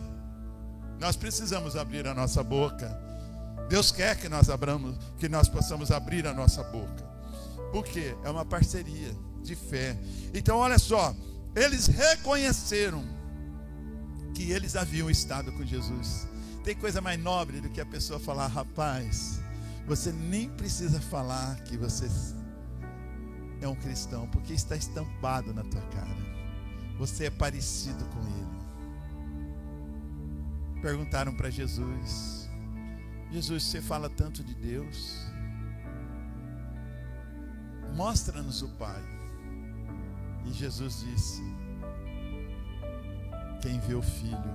Nós 0.99 1.15
precisamos 1.15 1.75
abrir 1.75 2.05
a 2.05 2.13
nossa 2.13 2.43
boca. 2.43 2.95
Deus 3.69 3.91
quer 3.91 4.15
que 4.17 4.29
nós 4.29 4.51
abramos, 4.51 4.95
que 5.17 5.27
nós 5.27 5.49
possamos 5.49 5.89
abrir 5.89 6.27
a 6.27 6.33
nossa 6.33 6.61
boca. 6.65 7.03
Por 7.71 7.83
quê? 7.83 8.15
É 8.23 8.29
uma 8.29 8.45
parceria 8.45 9.11
de 9.43 9.55
fé. 9.55 9.97
Então, 10.33 10.57
olha 10.57 10.79
só, 10.79 11.15
eles 11.55 11.87
reconheceram 11.87 13.03
que 14.33 14.51
eles 14.51 14.75
haviam 14.75 15.09
estado 15.09 15.51
com 15.51 15.65
Jesus. 15.65 16.27
Tem 16.63 16.75
coisa 16.75 17.01
mais 17.01 17.19
nobre 17.19 17.61
do 17.61 17.69
que 17.69 17.81
a 17.81 17.85
pessoa 17.85 18.19
falar, 18.19 18.47
rapaz, 18.47 19.39
você 19.85 20.11
nem 20.11 20.49
precisa 20.49 20.99
falar 20.99 21.61
que 21.63 21.77
você 21.77 22.07
é 23.61 23.67
um 23.67 23.75
cristão, 23.75 24.27
porque 24.27 24.53
está 24.53 24.75
estampado 24.75 25.53
na 25.53 25.63
tua 25.63 25.81
cara. 25.81 26.33
Você 26.97 27.25
é 27.25 27.29
parecido 27.29 28.05
com 28.05 28.19
ele. 28.21 28.53
Perguntaram 30.81 31.33
para 31.33 31.49
Jesus: 31.49 32.49
Jesus, 33.31 33.63
você 33.63 33.81
fala 33.81 34.09
tanto 34.09 34.43
de 34.43 34.53
Deus? 34.53 35.17
Mostra-nos 37.95 38.61
o 38.61 38.69
Pai. 38.69 39.22
E 40.45 40.51
Jesus 40.51 40.99
disse: 41.01 41.41
Quem 43.61 43.79
vê 43.79 43.95
o 43.95 44.01
filho, 44.01 44.53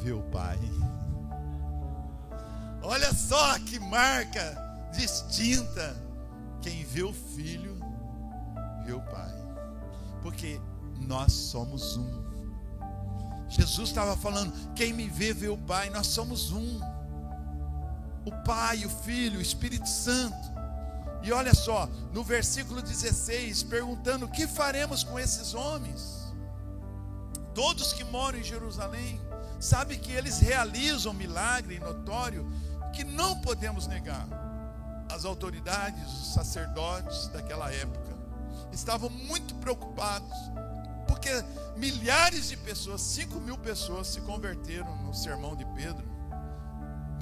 vê 0.00 0.12
o 0.12 0.22
Pai. 0.22 0.58
Olha 2.82 3.12
só 3.14 3.58
que 3.60 3.78
marca 3.78 4.56
distinta. 4.92 5.96
Quem 6.60 6.84
vê 6.84 7.02
o 7.02 7.12
filho, 7.12 7.78
vê 8.84 8.92
o 8.92 9.00
Pai. 9.00 9.32
Porque 10.22 10.60
nós 11.00 11.32
somos 11.32 11.96
um. 11.96 12.22
Jesus 13.48 13.88
estava 13.88 14.16
falando: 14.16 14.52
quem 14.74 14.92
me 14.92 15.08
vê, 15.08 15.32
vê 15.32 15.48
o 15.48 15.58
Pai. 15.58 15.90
Nós 15.90 16.06
somos 16.06 16.52
um. 16.52 16.80
O 18.24 18.32
Pai, 18.44 18.84
o 18.84 18.88
Filho, 18.88 19.38
o 19.38 19.42
Espírito 19.42 19.88
Santo. 19.88 20.51
E 21.22 21.32
olha 21.32 21.54
só, 21.54 21.88
no 22.12 22.24
versículo 22.24 22.82
16, 22.82 23.62
perguntando: 23.64 24.26
o 24.26 24.28
que 24.28 24.46
faremos 24.46 25.04
com 25.04 25.18
esses 25.18 25.54
homens? 25.54 26.22
Todos 27.54 27.92
que 27.92 28.02
moram 28.04 28.38
em 28.38 28.44
Jerusalém, 28.44 29.20
sabe 29.60 29.96
que 29.96 30.10
eles 30.12 30.38
realizam 30.38 31.12
milagre 31.12 31.78
notório 31.78 32.50
que 32.92 33.04
não 33.04 33.40
podemos 33.40 33.86
negar. 33.86 34.26
As 35.10 35.24
autoridades, 35.24 36.10
os 36.10 36.34
sacerdotes 36.34 37.28
daquela 37.28 37.72
época, 37.72 38.16
estavam 38.72 39.10
muito 39.10 39.54
preocupados, 39.56 40.36
porque 41.06 41.30
milhares 41.76 42.48
de 42.48 42.56
pessoas, 42.56 43.02
5 43.02 43.38
mil 43.40 43.58
pessoas, 43.58 44.08
se 44.08 44.20
converteram 44.22 44.96
no 45.02 45.14
sermão 45.14 45.54
de 45.54 45.64
Pedro 45.66 46.11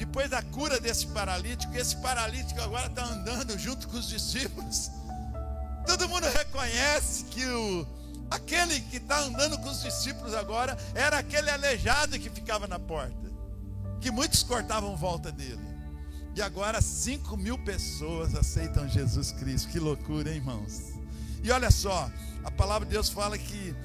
depois 0.00 0.30
da 0.30 0.40
cura 0.40 0.80
desse 0.80 1.06
paralítico, 1.08 1.76
esse 1.76 1.94
paralítico 1.96 2.58
agora 2.62 2.86
está 2.86 3.04
andando 3.04 3.58
junto 3.58 3.86
com 3.86 3.98
os 3.98 4.08
discípulos. 4.08 4.90
Todo 5.86 6.08
mundo 6.08 6.26
reconhece 6.26 7.24
que 7.24 7.44
o, 7.44 7.86
aquele 8.30 8.80
que 8.80 8.96
está 8.96 9.18
andando 9.20 9.58
com 9.58 9.68
os 9.68 9.82
discípulos 9.82 10.32
agora 10.32 10.74
era 10.94 11.18
aquele 11.18 11.50
aleijado 11.50 12.18
que 12.18 12.30
ficava 12.30 12.66
na 12.66 12.78
porta, 12.78 13.30
que 14.00 14.10
muitos 14.10 14.42
cortavam 14.42 14.96
volta 14.96 15.30
dele. 15.30 15.60
E 16.34 16.40
agora 16.40 16.80
5 16.80 17.36
mil 17.36 17.58
pessoas 17.58 18.34
aceitam 18.34 18.88
Jesus 18.88 19.32
Cristo. 19.32 19.68
Que 19.68 19.78
loucura, 19.78 20.30
hein, 20.30 20.36
irmãos? 20.36 20.94
E 21.42 21.50
olha 21.50 21.70
só, 21.70 22.10
a 22.42 22.50
palavra 22.50 22.86
de 22.86 22.92
Deus 22.92 23.10
fala 23.10 23.36
que 23.36 23.76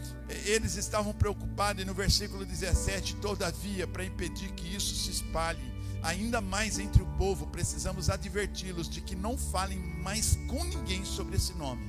eles 0.45 0.77
estavam 0.77 1.11
preocupados, 1.11 1.83
e 1.83 1.85
no 1.85 1.93
versículo 1.93 2.45
17, 2.45 3.17
todavia, 3.17 3.85
para 3.85 4.05
impedir 4.05 4.49
que 4.53 4.77
isso 4.77 4.95
se 4.95 5.11
espalhe, 5.11 5.74
ainda 6.05 6.39
mais 6.39 6.77
entre 6.77 7.01
o 7.01 7.05
povo, 7.17 7.47
precisamos 7.47 8.11
adverti-los 8.11 8.87
de 8.87 9.01
que 9.01 9.15
não 9.15 9.35
falem 9.35 9.79
mais 10.03 10.37
com 10.47 10.63
ninguém 10.63 11.03
sobre 11.03 11.35
esse 11.35 11.53
nome. 11.53 11.83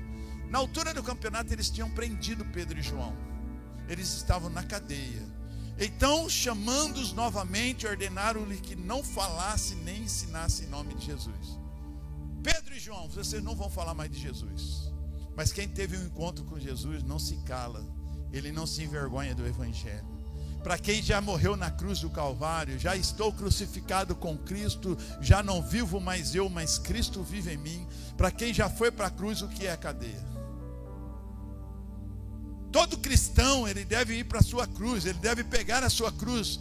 Na 0.49 0.59
altura 0.59 0.95
do 0.95 1.03
campeonato, 1.03 1.53
eles 1.53 1.69
tinham 1.69 1.91
prendido 1.91 2.45
Pedro 2.47 2.79
e 2.79 2.83
João, 2.83 3.15
eles 3.87 4.15
estavam 4.15 4.49
na 4.49 4.63
cadeia. 4.63 5.23
Então, 5.79 6.31
chamando-os 6.31 7.13
novamente, 7.13 7.87
ordenaram-lhe 7.87 8.57
que 8.57 8.75
não 8.75 9.05
falasse 9.05 9.75
nem 9.75 10.05
ensinasse 10.05 10.65
em 10.65 10.69
nome 10.69 10.95
de 10.95 11.05
Jesus. 11.05 11.61
Pedro 12.43 12.75
e 12.75 12.81
João, 12.81 13.09
vocês 13.11 13.43
não 13.43 13.55
vão 13.55 13.69
falar 13.69 13.93
mais 13.93 14.11
de 14.11 14.19
Jesus. 14.19 14.91
Mas 15.37 15.53
quem 15.53 15.69
teve 15.69 15.99
um 15.99 16.07
encontro 16.07 16.43
com 16.47 16.59
Jesus 16.59 17.03
não 17.03 17.19
se 17.19 17.37
cala, 17.45 17.85
ele 18.33 18.51
não 18.51 18.67
se 18.67 18.83
envergonha 18.83 19.35
do 19.35 19.47
Evangelho 19.47 20.16
para 20.67 20.79
quem 20.79 21.01
já 21.01 21.21
morreu 21.21 21.57
na 21.57 21.71
cruz 21.71 22.01
do 22.01 22.11
Calvário, 22.11 22.77
já 22.77 22.97
estou 22.97 23.33
crucificado 23.33 24.17
com 24.17 24.37
Cristo, 24.37 24.99
já 25.21 25.41
não 25.41 25.63
vivo 25.63 26.01
mais 26.01 26.35
eu, 26.35 26.51
mas 26.51 26.77
Cristo 26.77 27.23
vive 27.23 27.53
em 27.53 27.57
mim. 27.57 27.87
Para 28.17 28.33
quem 28.33 28.53
já 28.53 28.69
foi 28.69 28.91
para 28.91 29.07
a 29.07 29.11
cruz, 29.11 29.43
o 29.43 29.49
que 29.49 29.65
é 29.65 29.77
cadeia? 29.77 30.27
Todo 32.73 32.99
cristão, 32.99 33.69
ele 33.69 33.85
deve 33.85 34.19
ir 34.19 34.25
para 34.25 34.41
a 34.41 34.43
sua 34.43 34.67
cruz, 34.67 35.07
ele 35.07 35.21
deve 35.21 35.45
pegar 35.45 35.85
a 35.85 35.89
sua 35.89 36.11
cruz. 36.11 36.59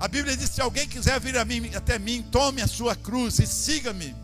A 0.00 0.08
Bíblia 0.08 0.38
diz: 0.38 0.48
se 0.48 0.62
alguém 0.62 0.88
quiser 0.88 1.20
vir 1.20 1.34
mim, 1.44 1.70
até 1.74 1.98
mim, 1.98 2.22
tome 2.22 2.62
a 2.62 2.66
sua 2.66 2.96
cruz 2.96 3.38
e 3.40 3.46
siga-me. 3.46 4.16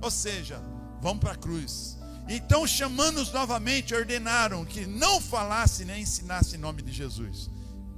Ou 0.00 0.10
seja, 0.10 0.58
vão 1.02 1.18
para 1.18 1.32
a 1.32 1.36
cruz. 1.36 1.98
Então, 2.26 2.66
chamando-os 2.66 3.30
novamente, 3.30 3.94
ordenaram 3.94 4.64
que 4.64 4.86
não 4.86 5.20
falasse 5.20 5.84
nem 5.84 6.00
ensinasse 6.00 6.56
em 6.56 6.58
nome 6.58 6.80
de 6.80 6.92
Jesus. 6.92 7.50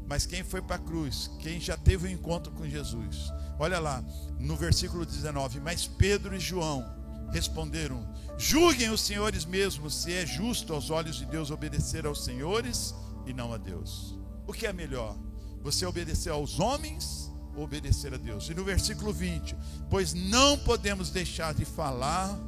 Mas 0.06 0.26
quem 0.26 0.44
foi 0.44 0.60
para 0.60 0.76
a 0.76 0.78
cruz, 0.78 1.30
quem 1.38 1.58
já 1.60 1.76
teve 1.76 2.06
o 2.06 2.10
um 2.10 2.12
encontro 2.12 2.52
com 2.52 2.68
Jesus, 2.68 3.32
olha 3.58 3.78
lá, 3.78 4.04
no 4.38 4.56
versículo 4.56 5.06
19: 5.06 5.60
Mas 5.60 5.86
Pedro 5.86 6.34
e 6.34 6.40
João 6.40 6.84
responderam: 7.32 8.06
Julguem 8.36 8.90
os 8.90 9.00
senhores 9.00 9.44
mesmos 9.44 9.94
se 9.94 10.12
é 10.12 10.26
justo 10.26 10.72
aos 10.72 10.90
olhos 10.90 11.16
de 11.16 11.26
Deus 11.26 11.50
obedecer 11.50 12.06
aos 12.06 12.24
senhores 12.24 12.94
e 13.26 13.32
não 13.32 13.52
a 13.52 13.56
Deus. 13.56 14.18
O 14.46 14.52
que 14.52 14.66
é 14.66 14.72
melhor? 14.72 15.16
Você 15.62 15.86
obedecer 15.86 16.30
aos 16.30 16.60
homens 16.60 17.32
ou 17.56 17.64
obedecer 17.64 18.12
a 18.12 18.18
Deus? 18.18 18.48
E 18.50 18.54
no 18.54 18.64
versículo 18.64 19.12
20: 19.12 19.56
Pois 19.88 20.12
não 20.12 20.58
podemos 20.58 21.10
deixar 21.10 21.54
de 21.54 21.64
falar 21.64 22.38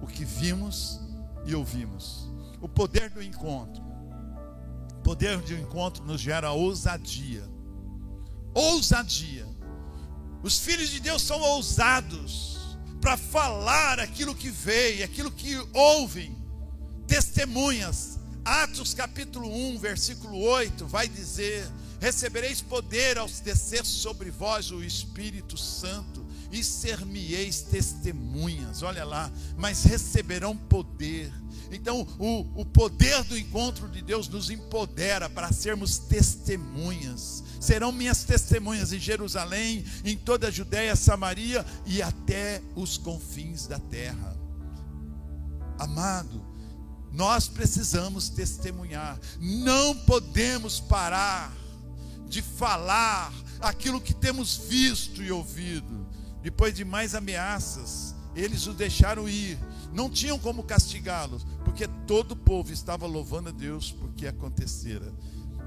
o 0.00 0.06
que 0.06 0.24
vimos 0.24 0.98
e 1.44 1.54
ouvimos. 1.54 2.30
O 2.60 2.68
poder 2.68 3.10
do 3.10 3.22
encontro 3.22 3.91
poder 5.12 5.42
de 5.42 5.54
encontro 5.54 6.02
nos 6.04 6.22
gera 6.22 6.52
ousadia. 6.52 7.46
Ousadia. 8.54 9.46
Os 10.42 10.58
filhos 10.58 10.88
de 10.88 11.00
Deus 11.00 11.20
são 11.20 11.38
ousados. 11.38 12.50
para 12.98 13.16
falar 13.16 13.98
aquilo 13.98 14.32
que 14.32 14.48
veio, 14.48 15.04
aquilo 15.04 15.30
que 15.30 15.56
ouvem, 15.74 16.36
testemunhas. 17.06 18.18
Atos 18.44 18.94
capítulo 18.94 19.52
1, 19.52 19.78
versículo 19.78 20.38
8 20.38 20.86
vai 20.86 21.08
dizer: 21.08 21.68
Recebereis 22.00 22.62
poder 22.62 23.18
ao 23.18 23.28
descer 23.28 23.84
sobre 23.84 24.30
vós 24.30 24.70
o 24.70 24.82
Espírito 24.82 25.58
Santo 25.58 26.21
e 26.52 26.62
ser-me-eis 26.62 27.62
testemunhas. 27.62 28.82
Olha 28.82 29.04
lá, 29.04 29.32
mas 29.56 29.84
receberão 29.84 30.56
poder. 30.56 31.32
Então, 31.70 32.06
o, 32.18 32.60
o 32.60 32.64
poder 32.66 33.24
do 33.24 33.36
encontro 33.36 33.88
de 33.88 34.02
Deus 34.02 34.28
nos 34.28 34.50
empodera 34.50 35.30
para 35.30 35.50
sermos 35.50 35.96
testemunhas. 35.96 37.42
Serão 37.58 37.90
minhas 37.90 38.24
testemunhas 38.24 38.92
em 38.92 39.00
Jerusalém, 39.00 39.82
em 40.04 40.16
toda 40.16 40.48
a 40.48 40.50
Judéia, 40.50 40.94
Samaria 40.94 41.64
e 41.86 42.02
até 42.02 42.60
os 42.76 42.98
confins 42.98 43.66
da 43.66 43.78
terra. 43.78 44.36
Amado, 45.78 46.44
nós 47.10 47.48
precisamos 47.48 48.28
testemunhar, 48.28 49.18
não 49.40 49.94
podemos 49.94 50.80
parar 50.80 51.56
de 52.26 52.40
falar 52.40 53.32
aquilo 53.60 54.00
que 54.00 54.14
temos 54.14 54.56
visto 54.56 55.22
e 55.22 55.30
ouvido. 55.30 56.06
Depois 56.42 56.74
de 56.74 56.84
mais 56.84 57.14
ameaças, 57.14 58.14
eles 58.34 58.66
o 58.66 58.72
deixaram 58.72 59.28
ir. 59.28 59.58
Não 59.92 60.10
tinham 60.10 60.38
como 60.38 60.62
castigá-los, 60.62 61.46
porque 61.64 61.86
todo 62.06 62.32
o 62.32 62.36
povo 62.36 62.72
estava 62.72 63.06
louvando 63.06 63.50
a 63.50 63.52
Deus 63.52 63.92
porque 63.92 64.26
acontecera. 64.26 65.12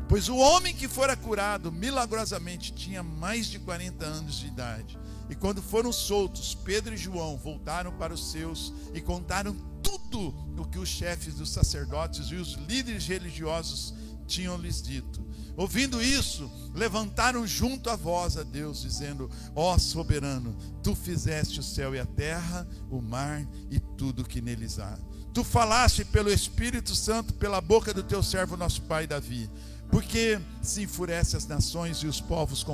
Pois 0.07 0.29
o 0.29 0.35
homem 0.35 0.75
que 0.75 0.87
fora 0.87 1.15
curado 1.15 1.71
milagrosamente 1.71 2.73
tinha 2.73 3.01
mais 3.01 3.47
de 3.47 3.57
40 3.59 4.05
anos 4.05 4.35
de 4.35 4.47
idade. 4.47 4.99
E 5.29 5.35
quando 5.35 5.61
foram 5.61 5.91
soltos, 5.91 6.53
Pedro 6.53 6.93
e 6.93 6.97
João 6.97 7.37
voltaram 7.37 7.91
para 7.93 8.13
os 8.13 8.31
seus 8.31 8.71
e 8.93 9.01
contaram 9.01 9.55
tudo 9.81 10.35
o 10.57 10.65
que 10.65 10.77
os 10.77 10.89
chefes 10.89 11.35
dos 11.35 11.49
sacerdotes 11.49 12.27
e 12.27 12.35
os 12.35 12.53
líderes 12.53 13.07
religiosos 13.07 13.93
tinham 14.27 14.57
lhes 14.57 14.81
dito. 14.81 15.24
Ouvindo 15.57 16.01
isso, 16.01 16.51
levantaram 16.73 17.47
junto 17.47 17.89
a 17.89 17.95
voz 17.95 18.37
a 18.37 18.43
Deus, 18.43 18.81
dizendo: 18.81 19.29
Ó 19.55 19.73
oh, 19.73 19.79
soberano, 19.79 20.55
tu 20.83 20.95
fizeste 20.95 21.59
o 21.59 21.63
céu 21.63 21.95
e 21.95 21.99
a 21.99 22.05
terra, 22.05 22.67
o 22.89 23.01
mar 23.01 23.47
e 23.71 23.79
tudo 23.79 24.25
que 24.25 24.41
neles 24.41 24.79
há. 24.79 24.97
Tu 25.33 25.43
falaste 25.43 26.05
pelo 26.05 26.31
Espírito 26.31 26.95
Santo, 26.95 27.33
pela 27.33 27.59
boca 27.59 27.93
do 27.93 28.03
teu 28.03 28.23
servo, 28.23 28.55
nosso 28.55 28.81
pai 28.83 29.05
Davi. 29.05 29.49
Porque 29.89 30.39
se 30.61 30.81
enfurece 30.81 31.37
as 31.37 31.45
nações 31.45 31.97
e 31.97 32.07
os 32.07 32.19
povos 32.19 32.65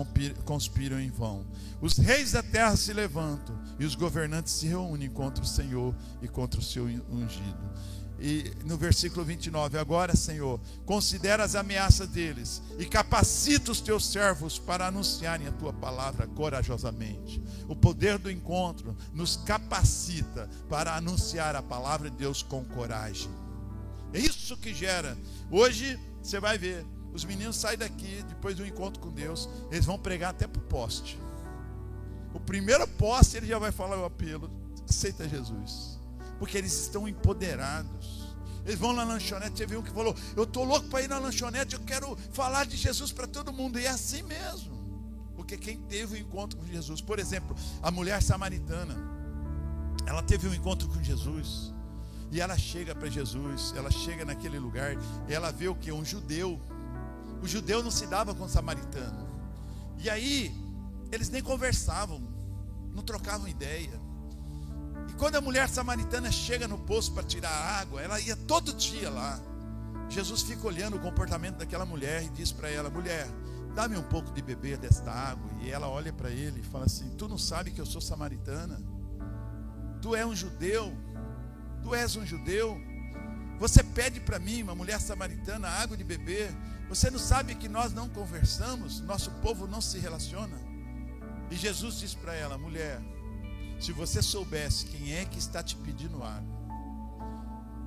conspiram 0.46 1.00
em 1.00 1.10
vão. 1.10 1.46
Os 1.82 1.98
reis 1.98 2.32
da 2.32 2.42
terra 2.42 2.76
se 2.76 2.94
levantam 2.94 3.60
e 3.80 3.86
os 3.86 3.96
governantes 3.96 4.54
se 4.54 4.68
reúnem 4.68 5.10
contra 5.10 5.44
o 5.44 5.48
Senhor 5.48 5.96
e 6.22 6.28
contra 6.28 6.60
o 6.60 6.64
seu 6.64 6.86
ungido. 6.86 7.70
E 8.24 8.54
no 8.66 8.78
versículo 8.78 9.26
29, 9.26 9.80
agora, 9.80 10.16
Senhor, 10.16 10.60
considera 10.86 11.44
as 11.44 11.56
ameaças 11.56 12.08
deles 12.08 12.62
e 12.78 12.86
capacita 12.86 13.72
os 13.72 13.82
teus 13.82 14.06
servos 14.06 14.60
para 14.60 14.86
anunciarem 14.86 15.48
a 15.48 15.52
tua 15.52 15.74
palavra 15.74 16.28
corajosamente. 16.28 17.42
O 17.68 17.76
poder 17.76 18.20
do 18.20 18.30
encontro 18.30 18.96
nos 19.12 19.38
capacita 19.38 20.48
para 20.70 20.96
anunciar 20.96 21.56
a 21.56 21.64
palavra 21.64 22.12
de 22.12 22.18
Deus 22.18 22.44
com 22.44 22.64
coragem. 22.64 23.32
É 24.14 24.20
isso 24.20 24.56
que 24.56 24.72
gera. 24.72 25.18
Hoje 25.50 26.00
você 26.22 26.40
vai 26.40 26.60
ver, 26.60 26.86
os 27.12 27.26
meninos 27.26 27.56
saem 27.56 27.80
daqui 27.80 28.24
depois 28.30 28.56
do 28.56 28.64
encontro 28.64 29.02
com 29.02 29.10
Deus, 29.10 29.50
eles 29.72 29.88
vão 29.88 29.98
pregar 29.98 30.30
até 30.30 30.46
para 30.46 30.62
o 30.62 30.66
poste. 30.66 31.18
O 32.36 32.40
primeiro 32.40 32.88
poste 32.88 33.38
ele 33.38 33.48
já 33.48 33.58
vai 33.58 33.72
falar 33.72 33.98
o 33.98 34.06
apelo, 34.06 34.48
aceita 34.88 35.28
Jesus 35.28 36.01
porque 36.42 36.58
eles 36.58 36.74
estão 36.74 37.08
empoderados. 37.08 38.36
Eles 38.66 38.80
vão 38.80 38.94
na 38.94 39.04
lanchonete, 39.04 39.64
viu 39.64 39.80
um 39.80 39.84
que 39.84 39.92
falou: 39.92 40.16
Eu 40.36 40.42
estou 40.42 40.64
louco 40.64 40.88
para 40.88 41.04
ir 41.04 41.08
na 41.08 41.20
lanchonete, 41.20 41.76
eu 41.76 41.82
quero 41.82 42.18
falar 42.34 42.66
de 42.66 42.76
Jesus 42.76 43.12
para 43.12 43.28
todo 43.28 43.54
mundo. 43.54 43.78
E 43.78 43.86
é 43.86 43.90
assim 43.90 44.24
mesmo. 44.24 44.72
Porque 45.36 45.56
quem 45.56 45.78
teve 45.82 46.16
o 46.16 46.18
um 46.18 46.20
encontro 46.20 46.58
com 46.58 46.66
Jesus, 46.66 47.00
por 47.00 47.20
exemplo, 47.20 47.56
a 47.80 47.92
mulher 47.92 48.24
samaritana, 48.24 48.98
ela 50.08 50.24
teve 50.24 50.48
um 50.48 50.54
encontro 50.56 50.90
com 50.90 51.04
Jesus. 51.04 51.72
E 52.32 52.42
ela 52.42 52.58
chega 52.58 52.96
para 52.96 53.08
Jesus, 53.08 53.72
ela 53.78 53.92
chega 53.92 54.26
naquele 54.26 54.58
lugar, 54.58 54.96
e 55.30 55.34
ela 55.34 55.52
vê 55.52 55.68
o 55.68 55.76
que? 55.76 55.92
Um 55.92 56.04
judeu. 56.04 56.60
O 57.40 57.48
judeu 57.48 57.84
não 57.84 57.92
se 57.92 58.08
dava 58.08 58.34
com 58.34 58.46
o 58.46 58.50
samaritano. 58.50 59.28
E 60.00 60.10
aí, 60.10 60.52
eles 61.12 61.30
nem 61.30 61.44
conversavam, 61.44 62.20
não 62.96 63.04
trocavam 63.04 63.48
ideia. 63.48 64.02
E 65.12 65.14
quando 65.14 65.36
a 65.36 65.42
mulher 65.42 65.68
samaritana 65.68 66.32
chega 66.32 66.70
no 66.70 66.78
poço 66.78 67.12
para 67.12 67.22
tirar 67.22 67.52
água, 67.52 68.02
ela 68.02 68.18
ia 68.22 68.34
todo 68.34 68.74
dia 68.74 69.10
lá. 69.10 69.38
Jesus 70.10 70.42
fica 70.42 70.66
olhando 70.66 70.96
o 70.96 71.02
comportamento 71.02 71.58
daquela 71.58 71.86
mulher 71.86 72.24
e 72.24 72.30
diz 72.30 72.54
para 72.54 72.70
ela: 72.70 72.90
Mulher, 72.90 73.28
dá-me 73.76 73.98
um 73.98 74.04
pouco 74.04 74.32
de 74.32 74.42
beber 74.42 74.78
desta 74.78 75.12
água. 75.12 75.52
E 75.62 75.70
ela 75.70 75.90
olha 75.90 76.14
para 76.14 76.30
ele 76.30 76.62
e 76.62 76.64
fala 76.64 76.86
assim: 76.86 77.10
Tu 77.18 77.28
não 77.28 77.38
sabe 77.38 77.72
que 77.72 77.82
eu 77.82 77.86
sou 77.86 78.00
samaritana? 78.00 78.82
Tu 80.02 80.16
és 80.16 80.26
um 80.26 80.34
judeu? 80.34 80.94
Tu 81.84 81.94
és 81.94 82.16
um 82.16 82.26
judeu? 82.26 82.80
Você 83.60 83.84
pede 83.84 84.22
para 84.22 84.40
mim, 84.40 84.64
uma 84.64 84.74
mulher 84.74 85.02
samaritana, 85.02 85.68
água 85.68 85.98
de 85.98 86.06
beber. 86.06 86.56
Você 86.88 87.12
não 87.12 87.20
sabe 87.20 87.54
que 87.56 87.68
nós 87.68 87.92
não 87.92 88.08
conversamos, 88.08 89.02
nosso 89.02 89.30
povo 89.42 89.68
não 89.68 89.82
se 89.82 90.00
relaciona? 90.00 90.58
E 91.50 91.56
Jesus 91.58 92.00
diz 92.00 92.16
para 92.16 92.34
ela: 92.34 92.58
Mulher, 92.58 93.02
se 93.82 93.92
você 93.92 94.22
soubesse 94.22 94.86
quem 94.86 95.16
é 95.16 95.26
que 95.26 95.40
está 95.40 95.64
te 95.64 95.76
pedindo 95.76 96.24
água, 96.24 96.62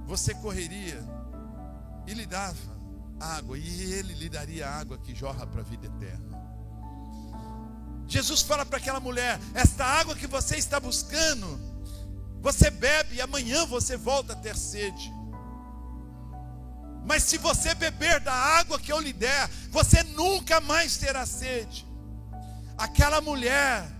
você 0.05 0.35
correria 0.35 1.01
e 2.05 2.13
lhe 2.13 2.27
dava 2.27 2.75
água, 3.21 3.57
e 3.57 3.93
ele 3.93 4.13
lhe 4.13 4.29
daria 4.29 4.69
água 4.69 4.99
que 4.99 5.15
jorra 5.15 5.47
para 5.47 5.61
a 5.61 5.65
vida 5.65 5.87
eterna. 5.87 6.35
Jesus 8.09 8.43
fala 8.43 8.67
para 8.67 8.79
aquela 8.79 8.99
mulher: 8.99 9.39
Esta 9.55 9.85
água 9.85 10.17
que 10.17 10.27
você 10.27 10.57
está 10.57 10.81
buscando, 10.81 11.61
você 12.41 12.71
bebe 12.71 13.15
e 13.15 13.21
amanhã 13.21 13.65
você 13.65 13.97
volta 13.97 14.33
a 14.33 14.37
ter 14.37 14.57
sede. 14.57 15.13
Mas 17.07 17.23
se 17.23 17.39
você 17.39 17.73
beber 17.75 18.19
da 18.19 18.33
água 18.33 18.81
que 18.81 18.93
eu 18.93 18.99
lhe 18.99 19.13
der, 19.13 19.49
você 19.71 20.03
nunca 20.03 20.61
mais 20.61 20.97
terá 20.97 21.25
sede. 21.25 21.87
Aquela 22.77 23.21
mulher 23.21 23.94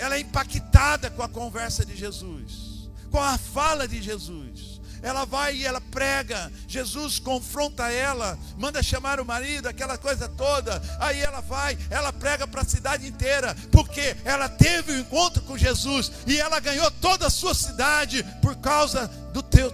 ela 0.00 0.16
é 0.16 0.20
impactada 0.20 1.10
com 1.10 1.22
a 1.22 1.28
conversa 1.28 1.84
de 1.84 1.94
Jesus, 1.94 2.88
com 3.10 3.20
a 3.20 3.36
fala 3.36 3.86
de 3.86 4.02
Jesus. 4.02 4.80
Ela 5.02 5.24
vai 5.24 5.56
e 5.56 5.66
ela 5.66 5.80
prega, 5.80 6.52
Jesus 6.68 7.18
confronta 7.18 7.90
ela, 7.90 8.38
manda 8.58 8.82
chamar 8.82 9.18
o 9.18 9.24
marido, 9.24 9.66
aquela 9.66 9.96
coisa 9.96 10.28
toda. 10.28 10.82
Aí 10.98 11.20
ela 11.20 11.40
vai, 11.40 11.78
ela 11.88 12.12
prega 12.12 12.46
para 12.46 12.62
a 12.62 12.66
cidade 12.66 13.06
inteira, 13.06 13.56
porque 13.72 14.16
ela 14.24 14.48
teve 14.48 14.92
o 14.92 14.96
um 14.96 15.00
encontro 15.00 15.42
com 15.42 15.56
Jesus 15.56 16.12
e 16.26 16.38
ela 16.38 16.60
ganhou 16.60 16.90
toda 16.90 17.26
a 17.26 17.30
sua 17.30 17.54
cidade 17.54 18.22
por 18.42 18.56
causa 18.56 19.06
do, 19.32 19.42
teu, 19.42 19.70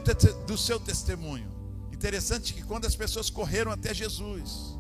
do 0.47 0.57
seu 0.57 0.79
testemunho. 0.79 1.53
Interessante 1.93 2.55
que 2.55 2.63
quando 2.63 2.87
as 2.87 2.95
pessoas 2.95 3.29
correram 3.29 3.73
até 3.73 3.93
Jesus, 3.93 4.76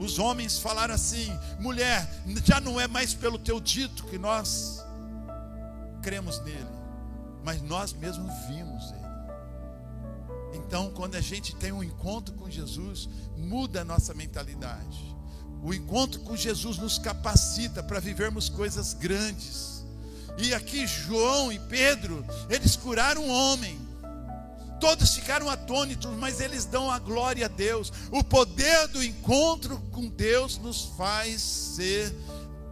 os 0.00 0.18
homens 0.18 0.58
falaram 0.58 0.94
assim: 0.94 1.30
mulher, 1.58 2.08
já 2.42 2.58
não 2.58 2.80
é 2.80 2.88
mais 2.88 3.12
pelo 3.12 3.38
teu 3.38 3.60
dito 3.60 4.04
que 4.04 4.16
nós 4.16 4.82
cremos 6.00 6.40
nele, 6.40 6.66
mas 7.44 7.60
nós 7.60 7.92
mesmos 7.92 8.32
vimos 8.48 8.90
ele. 8.92 9.00
Então, 10.54 10.90
quando 10.90 11.16
a 11.16 11.20
gente 11.20 11.54
tem 11.54 11.70
um 11.70 11.84
encontro 11.84 12.34
com 12.34 12.48
Jesus, 12.48 13.10
muda 13.36 13.82
a 13.82 13.84
nossa 13.84 14.14
mentalidade. 14.14 15.14
O 15.62 15.74
encontro 15.74 16.20
com 16.20 16.34
Jesus 16.34 16.78
nos 16.78 16.98
capacita 16.98 17.82
para 17.82 18.00
vivermos 18.00 18.48
coisas 18.48 18.94
grandes. 18.94 19.84
E 20.38 20.54
aqui 20.54 20.86
João 20.86 21.52
e 21.52 21.58
Pedro, 21.58 22.24
eles 22.48 22.74
curaram 22.74 23.22
um 23.22 23.30
homem 23.30 23.78
Todos 24.80 25.14
ficaram 25.14 25.50
atônitos, 25.50 26.10
mas 26.16 26.40
eles 26.40 26.64
dão 26.64 26.90
a 26.90 26.98
glória 26.98 27.44
a 27.44 27.48
Deus. 27.48 27.92
O 28.10 28.24
poder 28.24 28.88
do 28.88 29.04
encontro 29.04 29.78
com 29.92 30.08
Deus 30.08 30.56
nos 30.58 30.86
faz 30.96 31.40
ser 31.42 32.12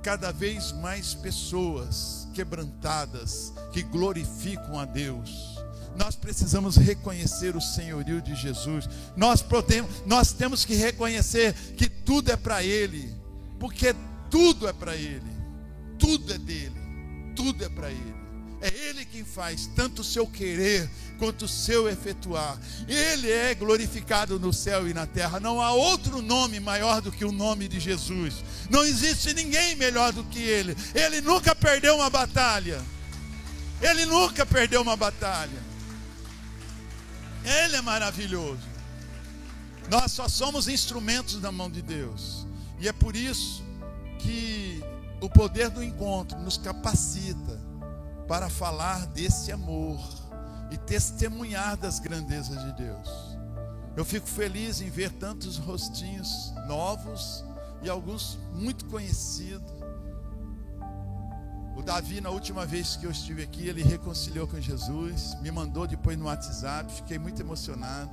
cada 0.03 0.33
vez 0.33 0.73
mais 0.73 1.13
pessoas 1.13 2.27
quebrantadas 2.33 3.53
que 3.73 3.83
glorificam 3.83 4.79
a 4.79 4.87
Deus. 4.87 5.59
Nós 5.97 6.15
precisamos 6.15 6.77
reconhecer 6.77 7.57
o 7.57 7.61
senhorio 7.61 8.23
de 8.23 8.35
Jesus. 8.35 8.89
Nós, 9.17 9.43
podemos, 9.43 9.91
nós 10.07 10.33
temos 10.33 10.65
que 10.65 10.75
reconhecer 10.75 11.53
que 11.77 11.89
tudo 11.89 12.31
é 12.31 12.37
para 12.37 12.63
Ele, 12.63 13.13
porque 13.59 13.95
tudo 14.31 14.69
é 14.69 14.73
para 14.73 14.97
Ele, 14.97 15.31
tudo 15.99 16.33
é 16.33 16.39
dele, 16.39 16.81
tudo 17.35 17.65
é 17.65 17.69
para 17.69 17.91
Ele. 17.91 18.18
É 18.61 18.69
Ele 18.69 19.05
quem 19.05 19.25
faz 19.25 19.69
tanto 19.75 20.03
o 20.03 20.05
seu 20.05 20.27
querer 20.27 20.91
quanto 21.19 21.45
o 21.45 21.49
seu 21.49 21.89
efetuar. 21.89 22.59
Ele 22.89 23.31
é 23.31 23.55
glorificado 23.55 24.39
no 24.39 24.53
céu 24.53 24.89
e 24.89 24.95
na 24.95 25.07
terra. 25.07 25.39
Não 25.39 25.61
há 25.61 25.73
outro 25.73 26.21
nome 26.21 26.59
maior 26.59 27.01
do 27.01 27.13
que 27.13 27.25
o 27.25 27.33
nome 27.33 27.69
de 27.69 27.79
Jesus. 27.79 28.43
Não 28.69 28.85
existe 28.85 29.33
ninguém 29.33 29.77
melhor 29.77 30.13
do 30.13 30.25
que 30.25 30.41
Ele. 30.41 30.77
Ele 30.95 31.21
nunca 31.21 31.55
perdeu 31.55 31.97
uma 31.97 32.11
batalha. 32.11 32.83
Ele 33.81 34.07
nunca 34.07 34.45
perdeu 34.45 34.83
uma 34.83 34.97
batalha. 34.97 35.69
Ele 37.45 37.77
é 37.77 37.81
maravilhoso. 37.81 38.67
Nós 39.89 40.13
só 40.13 40.29
somos 40.29 40.69
instrumentos 40.69 41.41
na 41.41 41.53
mão 41.53 41.71
de 41.71 41.81
Deus. 41.81 42.47
E 42.81 42.89
é 42.89 42.93
por 42.93 43.15
isso 43.15 43.63
que 44.19 44.83
o 45.21 45.31
poder 45.31 45.71
do 45.71 45.83
encontro 45.83 46.39
nos 46.39 46.59
capacita 46.59 47.58
para 48.29 48.51
falar 48.51 49.07
desse 49.07 49.51
amor 49.51 49.99
e 50.71 50.77
testemunhar 50.77 51.79
das 51.79 51.99
grandezas 51.99 52.63
de 52.63 52.73
Deus. 52.75 53.09
Eu 53.97 54.05
fico 54.05 54.29
feliz 54.29 54.81
em 54.83 54.91
ver 54.91 55.11
tantos 55.11 55.57
rostinhos 55.57 56.53
novos 56.67 57.43
e 57.83 57.89
alguns 57.89 58.39
muito 58.53 58.85
conhecidos. 58.85 59.73
O 61.75 61.83
Davi, 61.83 62.21
na 62.21 62.29
última 62.29 62.67
vez 62.67 62.97
que 62.97 63.07
eu 63.07 63.11
estive 63.11 63.43
aqui, 63.43 63.67
ele 63.67 63.83
reconciliou 63.83 64.47
com 64.47 64.61
Jesus, 64.61 65.37
me 65.41 65.51
mandou 65.51 65.87
depois 65.87 66.19
no 66.19 66.27
WhatsApp, 66.27 66.93
fiquei 66.93 67.19
muito 67.19 67.41
emocionado. 67.41 68.11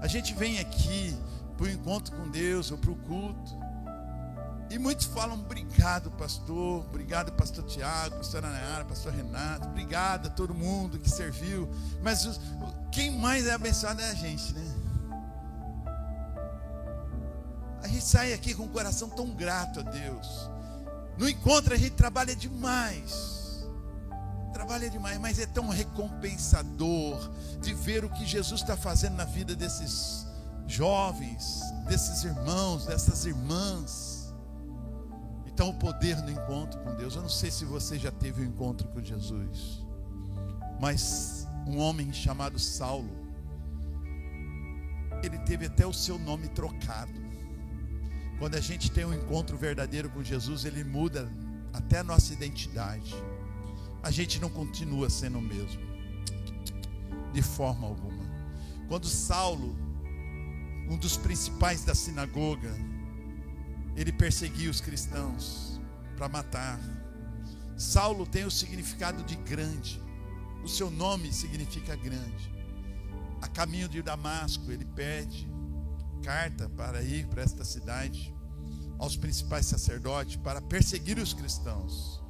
A 0.00 0.06
gente 0.06 0.34
vem 0.34 0.60
aqui 0.60 1.16
para 1.56 1.66
o 1.66 1.70
encontro 1.70 2.14
com 2.16 2.30
Deus 2.30 2.70
ou 2.70 2.78
para 2.78 2.90
o 2.90 2.96
culto. 2.96 3.67
E 4.70 4.78
muitos 4.78 5.06
falam, 5.06 5.38
obrigado, 5.38 6.10
pastor, 6.10 6.84
obrigado, 6.84 7.32
pastor 7.32 7.64
Tiago, 7.64 8.16
pastor 8.16 8.44
Anayara, 8.44 8.84
pastor 8.84 9.12
Renato, 9.12 9.66
obrigado 9.66 10.26
a 10.26 10.30
todo 10.30 10.54
mundo 10.54 10.98
que 10.98 11.08
serviu. 11.08 11.68
Mas 12.02 12.26
os, 12.26 12.38
quem 12.92 13.10
mais 13.18 13.46
é 13.46 13.54
abençoado 13.54 14.00
é 14.02 14.10
a 14.10 14.14
gente, 14.14 14.52
né? 14.52 14.74
A 17.82 17.88
gente 17.88 18.04
sai 18.04 18.34
aqui 18.34 18.54
com 18.54 18.64
o 18.64 18.68
coração 18.68 19.08
tão 19.08 19.30
grato 19.30 19.80
a 19.80 19.82
Deus. 19.82 20.50
No 21.16 21.28
encontro 21.28 21.72
a 21.72 21.76
gente 21.76 21.92
trabalha 21.92 22.36
demais. 22.36 23.66
Trabalha 24.52 24.90
demais, 24.90 25.18
mas 25.18 25.38
é 25.38 25.46
tão 25.46 25.68
recompensador 25.68 27.30
de 27.60 27.72
ver 27.72 28.04
o 28.04 28.10
que 28.10 28.26
Jesus 28.26 28.60
está 28.60 28.76
fazendo 28.76 29.16
na 29.16 29.24
vida 29.24 29.54
desses 29.56 30.26
jovens, 30.66 31.60
desses 31.88 32.22
irmãos, 32.24 32.84
dessas 32.84 33.24
irmãs. 33.24 34.07
Então, 35.58 35.70
o 35.70 35.74
poder 35.74 36.14
do 36.22 36.30
encontro 36.30 36.78
com 36.84 36.94
Deus. 36.94 37.16
Eu 37.16 37.22
não 37.22 37.28
sei 37.28 37.50
se 37.50 37.64
você 37.64 37.98
já 37.98 38.12
teve 38.12 38.42
um 38.42 38.44
encontro 38.44 38.86
com 38.90 39.02
Jesus, 39.02 39.84
mas 40.80 41.48
um 41.66 41.78
homem 41.78 42.12
chamado 42.12 42.60
Saulo, 42.60 43.10
ele 45.20 45.36
teve 45.38 45.66
até 45.66 45.84
o 45.84 45.92
seu 45.92 46.16
nome 46.16 46.46
trocado. 46.46 47.12
Quando 48.38 48.54
a 48.54 48.60
gente 48.60 48.88
tem 48.88 49.04
um 49.04 49.12
encontro 49.12 49.56
verdadeiro 49.56 50.08
com 50.10 50.22
Jesus, 50.22 50.64
ele 50.64 50.84
muda 50.84 51.28
até 51.72 51.98
a 51.98 52.04
nossa 52.04 52.32
identidade. 52.32 53.12
A 54.00 54.12
gente 54.12 54.40
não 54.40 54.48
continua 54.48 55.10
sendo 55.10 55.38
o 55.38 55.42
mesmo, 55.42 55.82
de 57.32 57.42
forma 57.42 57.84
alguma. 57.84 58.24
Quando 58.86 59.08
Saulo, 59.08 59.76
um 60.88 60.96
dos 60.96 61.16
principais 61.16 61.82
da 61.82 61.96
sinagoga, 61.96 62.72
ele 63.98 64.12
perseguia 64.12 64.70
os 64.70 64.80
cristãos 64.80 65.80
para 66.16 66.28
matar. 66.28 66.78
Saulo 67.76 68.24
tem 68.24 68.44
o 68.44 68.50
significado 68.50 69.24
de 69.24 69.34
grande. 69.34 70.00
O 70.62 70.68
seu 70.68 70.88
nome 70.88 71.32
significa 71.32 71.96
grande. 71.96 72.54
A 73.42 73.48
caminho 73.48 73.88
de 73.88 74.00
Damasco, 74.00 74.70
ele 74.70 74.84
pede 74.84 75.50
carta 76.22 76.68
para 76.70 77.02
ir 77.02 77.26
para 77.26 77.42
esta 77.42 77.64
cidade 77.64 78.32
aos 78.98 79.16
principais 79.16 79.66
sacerdotes 79.66 80.36
para 80.36 80.60
perseguir 80.62 81.18
os 81.18 81.34
cristãos. 81.34 82.22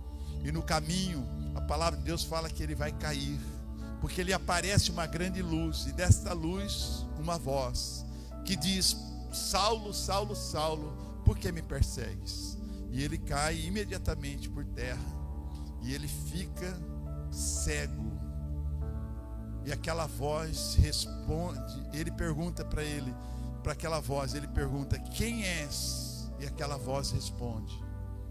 E 0.43 0.51
no 0.51 0.63
caminho, 0.63 1.23
a 1.55 1.61
palavra 1.61 1.99
de 1.99 2.05
Deus 2.05 2.25
fala 2.25 2.49
que 2.49 2.63
ele 2.63 2.75
vai 2.75 2.93
cair, 2.93 3.39
porque 4.01 4.23
ele 4.23 4.33
aparece 4.33 4.91
uma 4.91 5.07
grande 5.07 5.43
luz, 5.43 5.87
e 5.87 5.93
desta 5.93 6.33
luz, 6.33 7.07
uma 7.19 7.37
voz 7.37 8.07
que 8.47 8.57
diz: 8.57 8.97
Saulo, 9.33 9.93
Saulo, 9.93 10.35
Saulo, 10.35 11.08
por 11.29 11.37
que 11.37 11.53
me 11.53 11.61
persegues? 11.61 12.57
E 12.91 13.05
ele 13.05 13.19
cai 13.19 13.61
imediatamente 13.61 14.49
por 14.49 14.65
terra, 14.65 14.99
e 15.83 15.93
ele 15.93 16.09
fica 16.09 16.75
cego. 17.31 18.19
E 19.67 19.71
aquela 19.71 20.07
voz 20.07 20.75
responde, 20.77 21.87
ele 21.93 22.11
pergunta 22.11 22.65
para 22.65 22.83
ele, 22.83 23.15
para 23.63 23.75
aquela 23.75 24.01
voz, 24.01 24.33
ele 24.33 24.49
pergunta: 24.49 24.99
Quem 24.99 25.45
és? 25.45 26.31
E 26.41 26.47
aquela 26.47 26.79
voz 26.79 27.11
responde: 27.11 27.79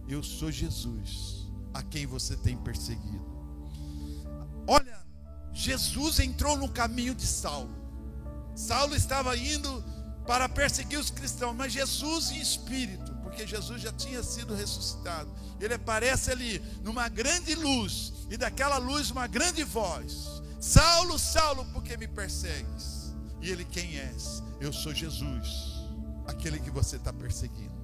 Eu 0.10 0.24
sou 0.24 0.52
Jesus, 0.52 1.48
a 1.76 1.84
quem 1.84 2.08
você 2.08 2.36
tem 2.36 2.58
perseguido. 2.58 3.24
Olha, 4.66 5.06
Jesus 5.54 6.20
entrou 6.20 6.58
no 6.58 6.68
caminho 6.68 7.14
de 7.14 7.28
Saulo. 7.28 7.78
Saulo 8.56 8.96
estava 8.96 9.38
indo 9.38 9.86
para 10.28 10.50
perseguir 10.50 11.00
os 11.00 11.10
cristãos, 11.10 11.56
mas 11.56 11.72
Jesus 11.72 12.32
em 12.32 12.42
espírito, 12.42 13.16
porque 13.24 13.48
Jesus 13.48 13.82
já 13.82 13.94
tinha 13.94 14.22
sido 14.22 14.54
ressuscitado. 14.54 15.34
Ele 15.60 15.74
aparece 15.74 16.30
ali 16.30 16.62
numa 16.84 17.08
grande 17.08 17.56
luz, 17.56 18.14
e 18.30 18.36
daquela 18.36 18.78
luz 18.78 19.10
uma 19.10 19.26
grande 19.26 19.64
voz: 19.64 20.44
Saulo, 20.60 21.18
Saulo, 21.18 21.66
por 21.68 21.82
que 21.82 21.96
me 21.96 22.08
persegues? 22.08 23.16
E 23.42 23.50
ele, 23.50 23.64
quem 23.64 23.98
és? 23.98 24.44
Eu 24.60 24.74
sou 24.74 24.94
Jesus, 24.94 25.48
aquele 26.28 26.60
que 26.60 26.70
você 26.70 26.98
está 26.98 27.14
perseguindo. 27.14 27.78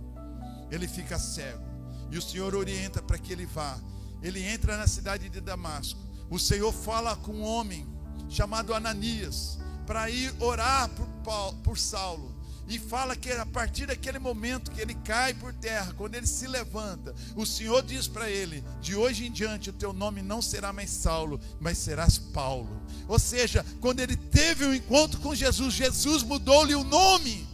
Ele 0.69 0.87
fica 0.87 1.17
cego, 1.17 1.63
e 2.11 2.17
o 2.17 2.21
Senhor 2.21 2.53
orienta 2.53 3.01
para 3.01 3.17
que 3.17 3.31
ele 3.31 3.45
vá. 3.45 3.79
Ele 4.21 4.43
entra 4.43 4.77
na 4.77 4.87
cidade 4.87 5.29
de 5.29 5.39
Damasco. 5.39 5.99
O 6.29 6.39
Senhor 6.39 6.73
fala 6.73 7.15
com 7.15 7.33
um 7.33 7.43
homem 7.43 7.87
chamado 8.29 8.73
Ananias 8.73 9.59
para 9.85 10.09
ir 10.09 10.33
orar 10.39 10.89
por, 10.89 11.07
Paulo, 11.23 11.57
por 11.59 11.77
Saulo. 11.77 12.32
E 12.67 12.79
fala 12.79 13.15
que 13.15 13.29
a 13.31 13.45
partir 13.45 13.85
daquele 13.87 14.19
momento 14.19 14.71
que 14.71 14.79
ele 14.79 14.95
cai 14.95 15.33
por 15.33 15.53
terra, 15.53 15.93
quando 15.97 16.15
ele 16.15 16.25
se 16.25 16.47
levanta, 16.47 17.13
o 17.35 17.45
Senhor 17.45 17.83
diz 17.83 18.07
para 18.07 18.29
ele: 18.29 18.63
de 18.81 18.95
hoje 18.95 19.25
em 19.25 19.31
diante 19.31 19.69
o 19.69 19.73
teu 19.73 19.91
nome 19.91 20.21
não 20.21 20.41
será 20.41 20.71
mais 20.71 20.89
Saulo, 20.89 21.39
mas 21.59 21.77
serás 21.77 22.17
Paulo. 22.17 22.81
Ou 23.07 23.19
seja, 23.19 23.65
quando 23.81 23.99
ele 23.99 24.15
teve 24.15 24.65
um 24.65 24.73
encontro 24.73 25.19
com 25.19 25.35
Jesus, 25.35 25.73
Jesus 25.73 26.23
mudou-lhe 26.23 26.73
o 26.73 26.85
nome, 26.85 27.45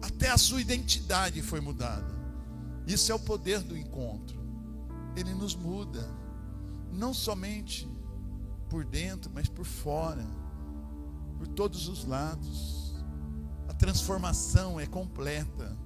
até 0.00 0.30
a 0.30 0.38
sua 0.38 0.60
identidade 0.60 1.42
foi 1.42 1.60
mudada. 1.60 2.12
Isso 2.86 3.12
é 3.12 3.14
o 3.14 3.20
poder 3.20 3.60
do 3.60 3.76
encontro, 3.76 4.40
ele 5.14 5.34
nos 5.34 5.54
muda, 5.54 6.08
não 6.90 7.12
somente 7.12 7.86
por 8.70 8.86
dentro, 8.86 9.30
mas 9.34 9.48
por 9.48 9.66
fora, 9.66 10.26
por 11.36 11.46
todos 11.46 11.88
os 11.88 12.06
lados 12.06 12.71
transformação 13.82 14.78
é 14.78 14.86
completa. 14.86 15.76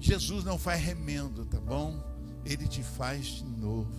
Jesus 0.00 0.44
não 0.44 0.58
faz 0.58 0.82
remendo, 0.82 1.46
tá 1.46 1.60
bom? 1.60 2.02
Ele 2.44 2.66
te 2.66 2.82
faz 2.82 3.26
de 3.26 3.44
novo. 3.44 3.92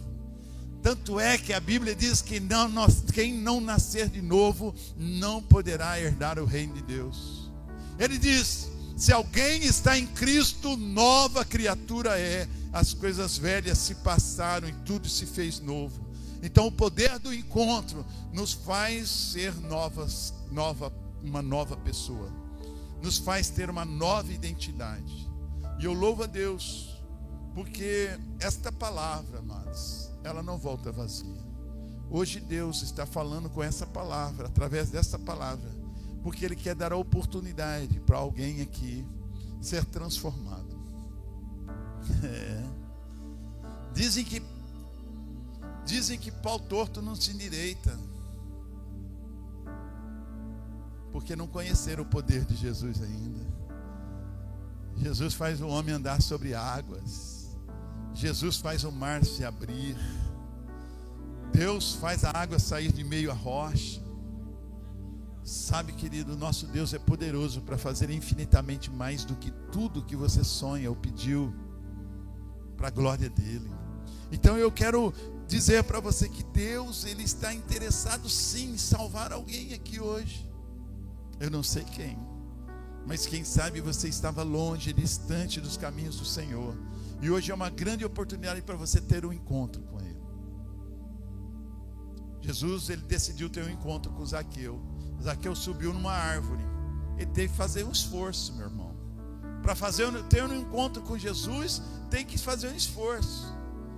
Tanto 0.84 1.22
é 1.22 1.38
que 1.38 1.54
a 1.54 1.60
Bíblia 1.62 1.96
diz 1.96 2.22
que 2.22 2.38
não, 2.38 2.70
quem 3.14 3.34
não 3.34 3.62
nascer 3.62 4.10
de 4.10 4.22
novo 4.22 4.76
não 4.98 5.42
poderá 5.42 5.98
herdar 5.98 6.38
o 6.38 6.44
reino 6.44 6.74
de 6.74 6.82
Deus. 6.82 7.50
Ele 7.98 8.18
diz: 8.18 8.70
se 8.98 9.14
alguém 9.14 9.64
está 9.64 9.98
em 9.98 10.06
Cristo, 10.06 10.76
nova 10.76 11.46
criatura 11.46 12.20
é. 12.20 12.50
As 12.74 12.94
coisas 12.94 13.38
velhas 13.38 13.78
se 13.78 13.96
passaram 13.96 14.68
e 14.68 14.74
tudo 14.84 15.08
se 15.08 15.26
fez 15.26 15.62
novo. 15.62 16.06
Então 16.44 16.68
o 16.68 16.72
poder 16.72 17.18
do 17.20 17.34
encontro 17.34 18.06
nos 18.34 18.52
faz 18.52 19.08
ser 19.08 19.56
novas, 19.62 20.34
nova, 20.52 20.92
uma 21.24 21.42
nova 21.42 21.78
pessoa 21.78 22.45
nos 23.06 23.20
faz 23.20 23.52
ter 23.52 23.70
uma 23.70 23.86
nova 23.86 24.34
identidade. 24.34 25.30
E 25.80 25.86
eu 25.86 25.94
louvo 25.94 26.24
a 26.24 26.26
Deus, 26.26 27.00
porque 27.54 28.10
esta 28.40 28.72
palavra, 28.72 29.38
amados, 29.40 30.10
ela 30.24 30.42
não 30.42 30.58
volta 30.58 30.92
vazia. 30.92 31.46
Hoje 32.10 32.40
Deus 32.40 32.82
está 32.82 33.06
falando 33.06 33.48
com 33.48 33.62
essa 33.62 33.86
palavra, 33.86 34.48
através 34.48 34.90
dessa 34.90 35.20
palavra, 35.20 35.70
porque 36.24 36.44
Ele 36.44 36.56
quer 36.56 36.74
dar 36.74 36.92
a 36.92 36.98
oportunidade 36.98 38.00
para 38.00 38.18
alguém 38.18 38.62
aqui 38.62 39.06
ser 39.62 39.86
transformado. 39.86 40.76
É. 42.24 42.64
Dizem 43.94 44.24
que 44.24 44.40
dizem 45.86 46.20
que 46.20 46.30
pau 46.30 46.60
torto 46.60 47.02
não 47.02 47.16
se 47.16 47.32
endireita 47.32 47.98
porque 51.16 51.34
não 51.34 51.48
conheceram 51.48 52.04
o 52.04 52.06
poder 52.06 52.44
de 52.44 52.54
Jesus 52.58 53.02
ainda. 53.02 53.40
Jesus 54.98 55.34
faz 55.34 55.62
o 55.62 55.68
homem 55.70 55.96
andar 55.96 56.22
sobre 56.22 56.54
águas. 56.54 57.56
Jesus 58.14 58.58
faz 58.58 58.84
o 58.84 58.92
mar 58.92 59.24
se 59.24 59.46
abrir. 59.46 59.96
Deus 61.54 61.94
faz 61.94 62.26
a 62.26 62.32
água 62.32 62.60
sair 62.60 62.92
de 62.92 63.02
meio 63.02 63.32
à 63.32 63.34
rocha. 63.34 64.04
Sabe, 65.42 65.94
querido, 65.94 66.36
nosso 66.36 66.68
Deus 66.68 66.94
é 66.94 67.00
poderoso 67.00 67.62
para 67.62 67.78
fazer 67.78 68.10
infinitamente 68.10 68.92
mais 68.92 69.24
do 69.24 69.38
que 69.38 69.52
tudo 69.72 70.04
que 70.04 70.18
você 70.18 70.44
sonha 70.44 70.90
ou 70.90 70.98
pediu, 70.98 71.56
para 72.76 72.90
a 72.90 72.92
glória 72.92 73.30
dele. 73.30 73.72
Então 74.34 74.58
eu 74.58 74.70
quero 74.70 75.14
dizer 75.48 75.82
para 75.86 76.02
você 76.02 76.28
que 76.28 76.44
Deus 76.44 77.06
ele 77.06 77.24
está 77.24 77.54
interessado 77.54 78.28
sim 78.28 78.74
em 78.74 78.78
salvar 78.78 79.32
alguém 79.32 79.74
aqui 79.74 79.98
hoje. 80.02 80.55
Eu 81.40 81.52
não 81.52 81.62
sei 81.62 81.84
quem, 81.84 82.18
mas 83.06 83.26
quem 83.26 83.44
sabe 83.44 83.82
você 83.82 84.08
estava 84.08 84.42
longe, 84.44 84.94
distante 84.94 85.62
dos 85.62 85.78
caminhos 85.78 86.18
do 86.18 86.26
Senhor. 86.26 86.76
E 87.22 87.30
hoje 87.30 87.52
é 87.52 87.56
uma 87.56 87.70
grande 87.70 88.04
oportunidade 88.04 88.62
para 88.62 88.76
você 88.76 89.00
ter 89.00 89.26
um 89.26 89.34
encontro 89.34 89.82
com 89.84 90.00
Ele. 90.00 90.20
Jesus 92.42 92.90
ele 92.90 93.02
decidiu 93.02 93.50
ter 93.50 93.64
um 93.64 93.70
encontro 93.70 94.12
com 94.12 94.26
Zaqueu. 94.26 94.80
Zaqueu 95.22 95.56
subiu 95.56 95.94
numa 95.94 96.14
árvore. 96.14 96.64
Ele 97.18 97.32
teve 97.32 97.50
que 97.50 97.58
fazer 97.58 97.84
um 97.84 97.92
esforço, 97.92 98.54
meu 98.54 98.68
irmão. 98.68 98.96
Para 99.62 99.74
fazer 99.74 100.06
ter 100.26 100.44
um 100.44 100.54
encontro 100.54 101.02
com 101.02 101.18
Jesus, 101.18 101.82
tem 102.10 102.26
que 102.26 102.38
fazer 102.38 102.68
um 102.68 102.76
esforço. 102.76 103.55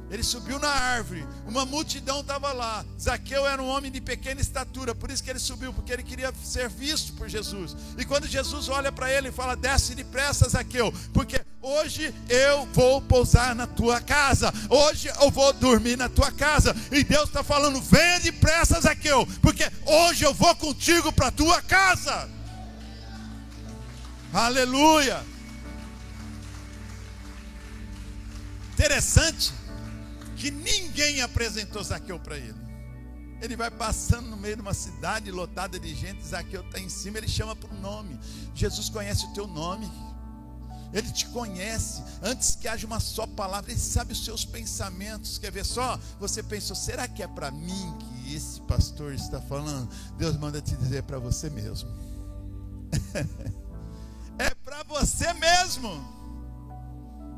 Ele 0.09 0.23
subiu 0.23 0.57
na 0.57 0.69
árvore, 0.69 1.27
uma 1.45 1.65
multidão 1.65 2.21
estava 2.21 2.53
lá. 2.53 2.85
Zaqueu 2.99 3.45
era 3.45 3.61
um 3.61 3.67
homem 3.67 3.91
de 3.91 3.99
pequena 3.99 4.39
estatura, 4.39 4.95
por 4.95 5.11
isso 5.11 5.21
que 5.21 5.29
ele 5.29 5.39
subiu, 5.39 5.73
porque 5.73 5.91
ele 5.91 6.03
queria 6.03 6.33
ser 6.41 6.69
visto 6.69 7.11
por 7.13 7.27
Jesus. 7.27 7.75
E 7.97 8.05
quando 8.05 8.25
Jesus 8.25 8.69
olha 8.69 8.89
para 8.89 9.11
ele 9.11 9.27
e 9.27 9.33
fala: 9.33 9.55
Desce 9.55 9.95
depressa, 9.95 10.47
Zaqueu, 10.47 10.93
porque 11.13 11.41
hoje 11.61 12.15
eu 12.29 12.65
vou 12.67 13.01
pousar 13.01 13.53
na 13.53 13.67
tua 13.67 13.99
casa, 13.99 14.53
hoje 14.69 15.11
eu 15.21 15.29
vou 15.29 15.51
dormir 15.51 15.97
na 15.97 16.07
tua 16.07 16.31
casa. 16.31 16.73
E 16.89 17.03
Deus 17.03 17.27
está 17.27 17.43
falando: 17.43 17.81
Venha 17.81 18.21
depressa, 18.21 18.79
Zaqueu, 18.79 19.27
porque 19.41 19.69
hoje 19.85 20.23
eu 20.23 20.33
vou 20.33 20.55
contigo 20.55 21.11
para 21.11 21.27
a 21.27 21.31
tua 21.31 21.61
casa. 21.61 22.29
Aleluia. 24.31 25.21
Interessante 28.73 29.66
que 30.37 30.51
ninguém 30.51 31.21
apresentou 31.21 31.83
Zaqueu 31.83 32.19
para 32.19 32.37
ele. 32.37 32.67
Ele 33.41 33.55
vai 33.55 33.69
passando 33.69 34.29
no 34.29 34.37
meio 34.37 34.55
de 34.55 34.61
uma 34.61 34.73
cidade 34.73 35.29
lotada 35.31 35.79
de 35.79 35.93
gente, 35.93 36.25
Zaqueu 36.25 36.61
está 36.61 36.79
em 36.79 36.89
cima, 36.89 37.17
ele 37.17 37.27
chama 37.27 37.55
por 37.55 37.71
nome. 37.73 38.19
Jesus 38.55 38.89
conhece 38.89 39.25
o 39.25 39.33
teu 39.33 39.47
nome. 39.47 39.91
Ele 40.93 41.11
te 41.11 41.27
conhece 41.27 42.01
antes 42.21 42.55
que 42.55 42.67
haja 42.67 42.87
uma 42.87 42.99
só 42.99 43.27
palavra, 43.27 43.71
ele 43.71 43.79
sabe 43.79 44.13
os 44.13 44.23
seus 44.23 44.45
pensamentos. 44.45 45.37
Quer 45.37 45.51
ver 45.51 45.65
só? 45.65 45.99
Você 46.19 46.41
pensou, 46.41 46.75
será 46.75 47.07
que 47.07 47.21
é 47.21 47.27
para 47.27 47.51
mim 47.51 47.97
que 47.99 48.33
esse 48.33 48.61
pastor 48.61 49.13
está 49.13 49.41
falando? 49.41 49.89
Deus 50.17 50.37
manda 50.37 50.61
te 50.61 50.75
dizer 50.75 51.03
para 51.03 51.19
você 51.19 51.49
mesmo. 51.49 51.89
é 54.39 54.55
para 54.63 54.83
você 54.83 55.33
mesmo. 55.33 56.15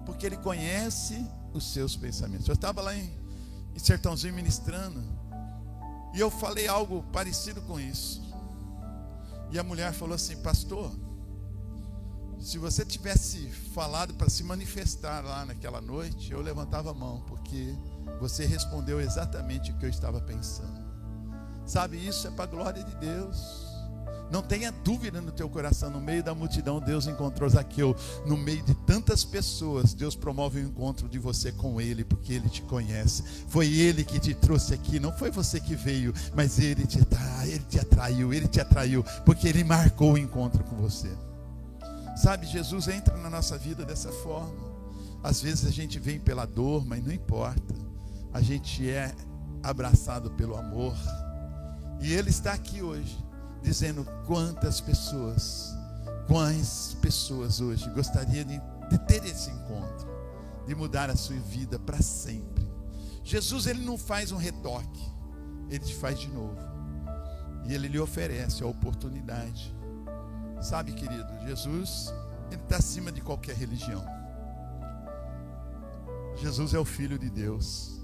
Porque 0.06 0.26
ele 0.26 0.38
conhece 0.38 1.26
os 1.54 1.72
seus 1.72 1.96
pensamentos. 1.96 2.48
Eu 2.48 2.54
estava 2.54 2.82
lá 2.82 2.96
em, 2.96 3.12
em 3.76 3.80
Sertãozinho 3.80 4.34
ministrando, 4.34 5.04
e 6.14 6.20
eu 6.20 6.30
falei 6.30 6.68
algo 6.68 7.04
parecido 7.12 7.62
com 7.62 7.80
isso. 7.80 8.22
E 9.52 9.60
a 9.60 9.64
mulher 9.64 9.94
falou 9.94 10.16
assim: 10.16 10.38
Pastor, 10.38 10.92
se 12.40 12.58
você 12.58 12.86
tivesse 12.86 13.50
falado 13.74 14.14
para 14.14 14.30
se 14.30 14.44
manifestar 14.44 15.24
lá 15.24 15.46
naquela 15.46 15.82
noite, 15.82 16.32
eu 16.32 16.42
levantava 16.42 16.92
a 16.92 16.94
mão, 16.94 17.22
porque 17.28 17.76
você 18.20 18.46
respondeu 18.46 19.00
exatamente 19.00 19.72
o 19.72 19.78
que 19.78 19.86
eu 19.86 19.90
estava 19.90 20.22
pensando. 20.22 20.88
Sabe, 21.66 21.98
isso 21.98 22.28
é 22.28 22.32
para 22.32 22.46
a 22.46 22.48
glória 22.48 22.84
de 22.84 22.96
Deus. 22.96 23.69
Não 24.32 24.44
tenha 24.44 24.72
dúvida 24.72 25.20
no 25.20 25.32
teu 25.32 25.50
coração, 25.50 25.90
no 25.90 26.00
meio 26.00 26.24
da 26.24 26.36
multidão, 26.36 26.80
Deus 26.80 27.08
encontrou 27.08 27.50
Zaqueu. 27.50 27.96
No 28.28 28.38
meio 28.38 28.62
de 28.64 28.76
tantas 28.76 29.26
pessoas, 29.26 29.94
Deus 29.94 30.16
promove 30.16 30.60
o 30.60 30.64
encontro 30.64 31.10
de 31.10 31.18
você 31.18 31.52
com 31.52 31.82
Ele, 31.82 32.04
porque 32.04 32.34
Ele 32.34 32.48
te 32.48 32.62
conhece. 32.62 33.24
Foi 33.48 33.68
Ele 33.68 34.04
que 34.04 34.20
te 34.20 34.36
trouxe 34.36 34.74
aqui, 34.74 35.00
não 35.00 35.12
foi 35.12 35.32
você 35.32 35.60
que 35.60 35.76
veio, 35.76 36.14
mas 36.36 36.60
Ele 36.60 36.86
te, 36.86 37.00
ele 37.44 37.66
te 37.68 37.80
atraiu, 37.80 38.32
Ele 38.32 38.48
te 38.48 38.62
atraiu, 38.62 39.04
porque 39.26 39.48
Ele 39.48 39.64
marcou 39.64 40.14
o 40.14 40.18
encontro 40.18 40.64
com 40.64 40.76
você. 40.76 41.10
Sabe, 42.16 42.46
Jesus 42.46 42.88
entra 42.88 43.18
na 43.18 43.30
nossa 43.30 43.58
vida 43.58 43.84
dessa 43.84 44.12
forma. 44.12 44.70
Às 45.24 45.42
vezes 45.42 45.66
a 45.66 45.72
gente 45.72 45.98
vem 46.00 46.20
pela 46.20 46.46
dor, 46.46 46.86
mas 46.86 47.04
não 47.04 47.12
importa. 47.12 47.74
A 48.32 48.42
gente 48.42 48.88
é 48.88 49.12
abraçado 49.64 50.30
pelo 50.32 50.56
amor. 50.56 50.96
E 52.00 52.14
Ele 52.14 52.30
está 52.30 52.54
aqui 52.54 52.82
hoje 52.82 53.29
dizendo 53.62 54.06
quantas 54.26 54.80
pessoas, 54.80 55.74
quais 56.28 56.98
pessoas 57.02 57.60
hoje 57.60 57.90
gostariam 57.92 58.46
de, 58.46 58.62
de 58.90 58.98
ter 59.06 59.24
esse 59.26 59.50
encontro, 59.50 60.08
de 60.66 60.76
mudar 60.76 61.10
a 61.10 61.16
sua 61.16 61.38
vida 61.38 61.78
para 61.80 62.02
sempre. 62.02 62.68
Jesus 63.24 63.68
ele 63.68 63.84
não 63.84 63.98
faz 63.98 64.32
um 64.32 64.38
retoque, 64.38 65.12
ele 65.70 65.84
te 65.86 65.96
faz 65.96 66.20
de 66.20 66.28
novo. 66.30 66.58
E 67.66 67.74
ele 67.74 67.88
lhe 67.88 68.00
oferece 68.00 68.64
a 68.64 68.68
oportunidade. 68.68 69.76
Sabe, 70.62 70.92
querido, 70.94 71.32
Jesus, 71.46 72.12
ele 72.52 72.62
está 72.62 72.78
acima 72.78 73.12
de 73.12 73.22
qualquer 73.22 73.56
religião. 73.56 74.04
Jesus 76.36 76.74
é 76.74 76.80
o 76.80 76.86
Filho 76.86 77.20
de 77.20 77.30
Deus. 77.30 78.00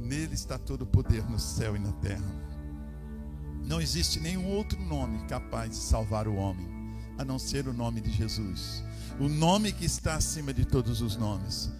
Nele 0.00 0.34
está 0.34 0.58
todo 0.58 0.82
o 0.82 0.86
poder 0.86 1.28
no 1.30 1.38
céu 1.38 1.76
e 1.76 1.78
na 1.78 1.92
terra. 1.92 2.51
Não 3.66 3.80
existe 3.80 4.20
nenhum 4.20 4.46
outro 4.46 4.80
nome 4.80 5.18
capaz 5.26 5.70
de 5.70 5.76
salvar 5.76 6.28
o 6.28 6.34
homem, 6.34 6.68
a 7.16 7.24
não 7.24 7.38
ser 7.38 7.66
o 7.66 7.72
nome 7.72 8.00
de 8.00 8.10
Jesus. 8.10 8.84
O 9.18 9.28
nome 9.28 9.72
que 9.72 9.84
está 9.84 10.14
acima 10.14 10.52
de 10.52 10.64
todos 10.64 11.00
os 11.00 11.16
nomes. 11.16 11.72